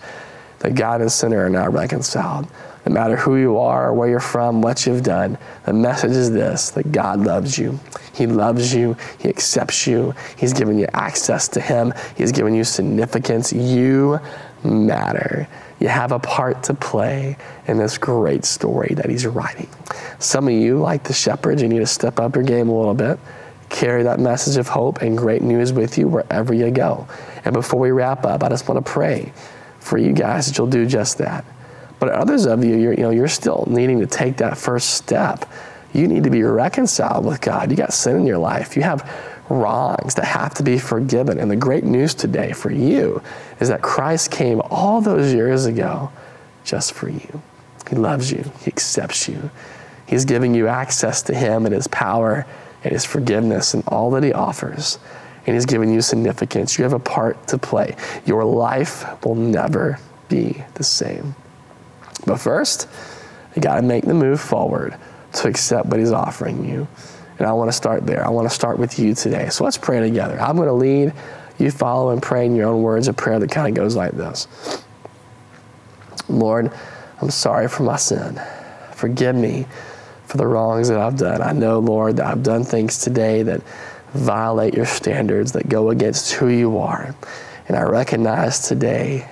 that 0.57 0.73
God 0.73 1.01
and 1.01 1.11
sinner 1.11 1.45
are 1.45 1.49
now 1.51 1.69
reconciled. 1.69 2.47
No 2.87 2.93
matter 2.93 3.15
who 3.15 3.35
you 3.35 3.59
are, 3.59 3.93
where 3.93 4.09
you're 4.09 4.19
from, 4.19 4.63
what 4.63 4.87
you've 4.87 5.03
done, 5.03 5.37
the 5.65 5.73
message 5.73 6.11
is 6.13 6.31
this 6.31 6.71
that 6.71 6.91
God 6.91 7.19
loves 7.19 7.59
you. 7.59 7.79
He 8.15 8.27
loves 8.27 8.73
you. 8.73 8.95
He 9.19 9.27
accepts 9.27 9.85
you. 9.85 10.13
He's 10.37 10.53
given 10.53 10.79
you 10.79 10.87
access 10.93 11.47
to 11.49 11.59
Him. 11.59 11.93
He's 12.15 12.31
given 12.31 12.55
you 12.55 12.63
significance. 12.63 13.51
You 13.51 14.19
matter. 14.63 15.47
You 15.79 15.89
have 15.89 16.13
a 16.13 16.19
part 16.19 16.63
to 16.63 16.73
play 16.73 17.37
in 17.67 17.77
this 17.77 17.97
great 17.97 18.45
story 18.45 18.93
that 18.95 19.09
He's 19.09 19.27
writing. 19.27 19.67
Some 20.19 20.47
of 20.47 20.53
you, 20.53 20.79
like 20.79 21.03
the 21.03 21.13
shepherds, 21.13 21.61
you 21.61 21.67
need 21.67 21.79
to 21.79 21.85
step 21.85 22.19
up 22.19 22.35
your 22.35 22.45
game 22.45 22.69
a 22.69 22.77
little 22.77 22.93
bit. 22.93 23.19
Carry 23.69 24.03
that 24.03 24.19
message 24.19 24.55
of 24.55 24.69
hope 24.69 25.01
and 25.01 25.17
great 25.17 25.41
news 25.41 25.73
with 25.73 25.97
you 25.97 26.07
wherever 26.07 26.53
you 26.53 26.71
go. 26.71 27.07
And 27.43 27.53
before 27.53 27.79
we 27.79 27.91
wrap 27.91 28.25
up, 28.25 28.43
I 28.43 28.49
just 28.49 28.69
want 28.69 28.83
to 28.83 28.89
pray 28.89 29.33
for 29.79 29.97
you 29.97 30.13
guys 30.13 30.47
that 30.47 30.57
you'll 30.57 30.67
do 30.67 30.85
just 30.85 31.17
that. 31.17 31.43
But 31.99 32.09
others 32.09 32.45
of 32.45 32.63
you, 32.63 32.75
you're, 32.77 32.93
you 32.93 33.01
know, 33.01 33.09
you're 33.09 33.27
still 33.27 33.65
needing 33.67 33.99
to 33.99 34.07
take 34.07 34.37
that 34.37 34.57
first 34.57 34.91
step. 34.91 35.45
You 35.95 36.09
need 36.09 36.25
to 36.25 36.29
be 36.29 36.43
reconciled 36.43 37.25
with 37.25 37.39
God. 37.39 37.71
You 37.71 37.77
got 37.77 37.93
sin 37.93 38.17
in 38.17 38.27
your 38.27 38.37
life. 38.37 38.75
You 38.75 38.83
have 38.83 39.09
wrongs 39.49 40.15
that 40.15 40.25
have 40.25 40.53
to 40.55 40.63
be 40.63 40.77
forgiven. 40.77 41.39
And 41.39 41.49
the 41.49 41.55
great 41.55 41.85
news 41.85 42.13
today 42.13 42.51
for 42.51 42.69
you 42.69 43.21
is 43.61 43.69
that 43.69 43.81
Christ 43.81 44.29
came 44.29 44.61
all 44.69 44.99
those 44.99 45.33
years 45.33 45.65
ago 45.65 46.11
just 46.65 46.91
for 46.91 47.07
you. 47.07 47.41
He 47.89 47.95
loves 47.95 48.29
you, 48.29 48.43
He 48.61 48.67
accepts 48.67 49.29
you. 49.29 49.49
He's 50.05 50.25
giving 50.25 50.53
you 50.53 50.67
access 50.67 51.21
to 51.23 51.33
Him 51.33 51.65
and 51.65 51.73
His 51.73 51.87
power 51.87 52.45
and 52.83 52.91
His 52.91 53.05
forgiveness 53.05 53.73
and 53.73 53.83
all 53.87 54.11
that 54.11 54.23
He 54.23 54.33
offers. 54.33 54.99
And 55.47 55.55
He's 55.55 55.65
given 55.65 55.93
you 55.93 56.01
significance. 56.01 56.77
You 56.77 56.83
have 56.83 56.93
a 56.93 56.99
part 56.99 57.47
to 57.47 57.57
play. 57.57 57.95
Your 58.25 58.43
life 58.43 59.05
will 59.23 59.35
never 59.35 59.99
be 60.27 60.61
the 60.73 60.83
same. 60.83 61.35
But 62.25 62.37
first, 62.37 62.89
you 63.55 63.61
got 63.61 63.75
to 63.75 63.81
make 63.81 64.03
the 64.03 64.13
move 64.13 64.41
forward 64.41 64.97
to 65.35 65.47
accept 65.47 65.87
what 65.87 65.99
He's 65.99 66.11
offering 66.11 66.65
you. 66.67 66.87
And 67.37 67.47
I 67.47 67.53
want 67.53 67.69
to 67.69 67.73
start 67.73 68.05
there. 68.05 68.25
I 68.25 68.29
want 68.29 68.47
to 68.47 68.53
start 68.53 68.79
with 68.79 68.97
you 68.97 69.13
today. 69.13 69.49
So 69.49 69.63
let's 69.63 69.77
pray 69.77 69.99
together. 69.99 70.39
I'm 70.39 70.55
going 70.55 70.67
to 70.67 70.73
lead. 70.73 71.13
You 71.57 71.71
follow 71.71 72.11
and 72.11 72.21
pray 72.21 72.45
in 72.45 72.55
your 72.55 72.67
own 72.67 72.81
words 72.81 73.07
a 73.07 73.13
prayer 73.13 73.39
that 73.39 73.51
kind 73.51 73.67
of 73.67 73.73
goes 73.73 73.95
like 73.95 74.11
this 74.11 74.47
Lord, 76.27 76.71
I'm 77.21 77.29
sorry 77.29 77.67
for 77.67 77.83
my 77.83 77.97
sin. 77.97 78.41
Forgive 78.93 79.35
me 79.35 79.65
for 80.25 80.37
the 80.37 80.47
wrongs 80.47 80.89
that 80.89 80.99
I've 80.99 81.17
done. 81.17 81.41
I 81.41 81.51
know, 81.51 81.79
Lord, 81.79 82.17
that 82.17 82.25
I've 82.25 82.43
done 82.43 82.63
things 82.63 82.99
today 82.99 83.43
that 83.43 83.61
violate 84.13 84.73
your 84.73 84.85
standards, 84.85 85.51
that 85.51 85.69
go 85.69 85.91
against 85.91 86.33
who 86.33 86.47
you 86.47 86.77
are. 86.77 87.15
And 87.67 87.77
I 87.77 87.83
recognize 87.83 88.67
today 88.67 89.27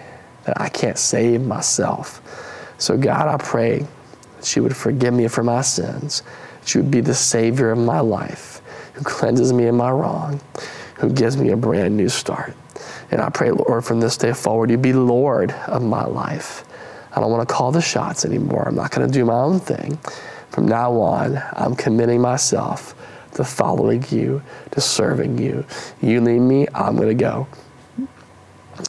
that 0.46 0.60
I 0.60 0.70
can't 0.70 0.98
save 0.98 1.42
myself. 1.42 2.22
So, 2.78 2.98
God, 2.98 3.28
I 3.28 3.38
pray 3.38 3.88
you 4.56 4.64
would 4.64 4.76
forgive 4.76 5.14
me 5.14 5.28
for 5.28 5.44
my 5.44 5.62
sins, 5.62 6.24
She 6.66 6.78
would 6.78 6.92
be 6.92 7.02
the 7.02 7.14
Savior 7.14 7.72
of 7.72 7.78
my 7.78 8.00
life, 8.00 8.62
who 8.94 9.04
cleanses 9.04 9.52
me 9.52 9.66
of 9.66 9.76
my 9.76 9.92
wrong, 9.92 10.40
who 10.96 11.10
gives 11.10 11.38
me 11.38 11.50
a 11.50 11.58
brand 11.58 11.98
new 11.98 12.10
start. 12.10 12.54
And 13.12 13.22
I 13.22 13.30
pray, 13.30 13.52
Lord, 13.52 13.86
from 13.86 14.00
this 14.00 14.18
day 14.18 14.34
forward, 14.34 14.70
you 14.70 14.78
be 14.78 14.94
Lord 14.94 15.52
of 15.68 15.84
my 15.84 16.06
life. 16.06 16.64
I 17.16 17.20
don't 17.20 17.32
want 17.32 17.48
to 17.48 17.54
call 17.54 17.72
the 17.72 17.82
shots 17.82 18.26
anymore. 18.26 18.68
I'm 18.68 18.76
not 18.76 18.92
going 18.92 19.08
to 19.08 19.14
do 19.14 19.26
my 19.26 19.34
own 19.34 19.60
thing. 19.60 19.98
From 20.50 20.68
now 20.68 20.94
on, 20.94 21.42
I'm 21.54 21.76
committing 21.76 22.22
myself 22.22 22.96
to 23.36 23.44
following 23.44 24.04
you, 24.10 24.42
to 24.72 24.82
serving 24.82 25.38
you. 25.38 25.66
You 26.02 26.22
lead 26.22 26.40
me, 26.40 26.68
I'm 26.74 26.96
going 26.96 27.10
to 27.10 27.14
go. 27.16 27.48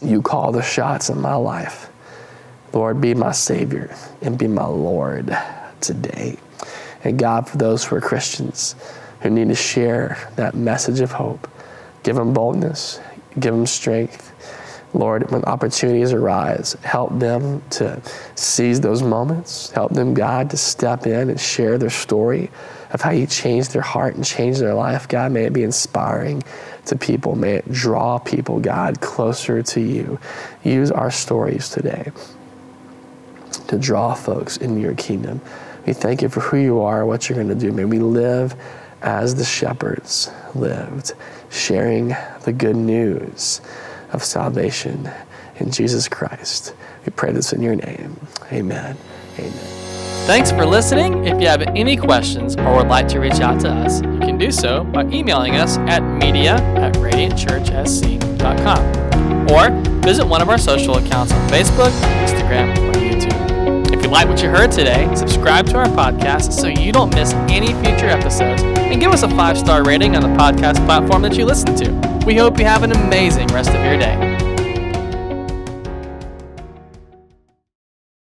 You 0.00 0.22
call 0.22 0.52
the 0.52 0.62
shots 0.62 1.10
in 1.10 1.20
my 1.20 1.34
life. 1.34 1.90
Lord, 2.74 3.00
be 3.00 3.14
my 3.14 3.30
Savior 3.30 3.94
and 4.20 4.36
be 4.36 4.48
my 4.48 4.66
Lord 4.66 5.36
today. 5.80 6.36
And 7.04 7.18
God, 7.18 7.48
for 7.48 7.56
those 7.56 7.84
who 7.84 7.94
are 7.96 8.00
Christians 8.00 8.74
who 9.20 9.30
need 9.30 9.48
to 9.48 9.54
share 9.54 10.18
that 10.36 10.54
message 10.54 11.00
of 11.00 11.12
hope, 11.12 11.48
give 12.02 12.16
them 12.16 12.34
boldness, 12.34 13.00
give 13.38 13.54
them 13.54 13.66
strength. 13.66 14.32
Lord, 14.92 15.30
when 15.30 15.44
opportunities 15.44 16.12
arise, 16.12 16.76
help 16.82 17.18
them 17.18 17.62
to 17.70 18.00
seize 18.34 18.80
those 18.80 19.02
moments. 19.02 19.70
Help 19.70 19.92
them, 19.92 20.14
God, 20.14 20.50
to 20.50 20.56
step 20.56 21.06
in 21.06 21.30
and 21.30 21.40
share 21.40 21.78
their 21.78 21.90
story 21.90 22.50
of 22.90 23.00
how 23.00 23.10
you 23.10 23.26
changed 23.26 23.72
their 23.72 23.82
heart 23.82 24.14
and 24.14 24.24
changed 24.24 24.60
their 24.60 24.74
life. 24.74 25.08
God, 25.08 25.32
may 25.32 25.44
it 25.44 25.52
be 25.52 25.64
inspiring 25.64 26.42
to 26.86 26.96
people. 26.96 27.34
May 27.34 27.54
it 27.54 27.72
draw 27.72 28.18
people, 28.18 28.60
God, 28.60 29.00
closer 29.00 29.62
to 29.62 29.80
you. 29.80 30.18
Use 30.62 30.92
our 30.92 31.10
stories 31.10 31.68
today 31.68 32.12
to 33.74 33.80
draw 33.80 34.14
folks 34.14 34.56
into 34.56 34.80
your 34.80 34.94
kingdom. 34.94 35.40
We 35.86 35.92
thank 35.92 36.22
you 36.22 36.28
for 36.28 36.40
who 36.40 36.56
you 36.56 36.80
are, 36.80 37.04
what 37.04 37.28
you're 37.28 37.36
going 37.36 37.48
to 37.48 37.54
do. 37.54 37.70
May 37.72 37.84
we 37.84 37.98
live 37.98 38.54
as 39.02 39.34
the 39.34 39.44
shepherds 39.44 40.30
lived, 40.54 41.12
sharing 41.50 42.14
the 42.44 42.54
good 42.56 42.76
news 42.76 43.60
of 44.12 44.24
salvation 44.24 45.10
in 45.56 45.72
Jesus 45.72 46.08
Christ. 46.08 46.74
We 47.04 47.10
pray 47.10 47.32
this 47.32 47.52
in 47.52 47.60
your 47.62 47.74
name. 47.74 48.16
Amen. 48.52 48.96
Amen. 49.38 49.70
Thanks 50.26 50.50
for 50.50 50.64
listening. 50.64 51.26
If 51.26 51.38
you 51.40 51.48
have 51.48 51.62
any 51.76 51.96
questions 51.96 52.56
or 52.56 52.76
would 52.76 52.88
like 52.88 53.08
to 53.08 53.18
reach 53.18 53.40
out 53.40 53.60
to 53.60 53.68
us, 53.68 54.00
you 54.00 54.20
can 54.20 54.38
do 54.38 54.50
so 54.50 54.84
by 54.84 55.04
emailing 55.06 55.56
us 55.56 55.76
at 55.78 56.02
media 56.02 56.54
at 56.76 56.94
radiantchurchsc.com 56.94 59.04
or 59.50 59.70
visit 60.00 60.26
one 60.26 60.40
of 60.40 60.48
our 60.48 60.58
social 60.58 60.96
accounts 60.96 61.32
on 61.32 61.48
Facebook, 61.50 61.90
Instagram, 62.24 62.93
like 64.14 64.28
what 64.28 64.40
you 64.40 64.48
heard 64.48 64.70
today, 64.70 65.12
subscribe 65.16 65.66
to 65.66 65.76
our 65.76 65.86
podcast 65.86 66.52
so 66.52 66.68
you 66.68 66.92
don't 66.92 67.12
miss 67.16 67.32
any 67.50 67.74
future 67.82 68.06
episodes 68.06 68.62
and 68.62 69.00
give 69.00 69.10
us 69.10 69.24
a 69.24 69.28
five 69.30 69.58
star 69.58 69.82
rating 69.82 70.14
on 70.14 70.22
the 70.22 70.28
podcast 70.40 70.76
platform 70.86 71.20
that 71.22 71.36
you 71.36 71.44
listen 71.44 71.74
to. 71.74 72.24
We 72.24 72.36
hope 72.36 72.56
you 72.60 72.64
have 72.64 72.84
an 72.84 72.92
amazing 72.92 73.48
rest 73.48 73.70
of 73.70 73.84
your 73.84 73.98
day. 73.98 74.33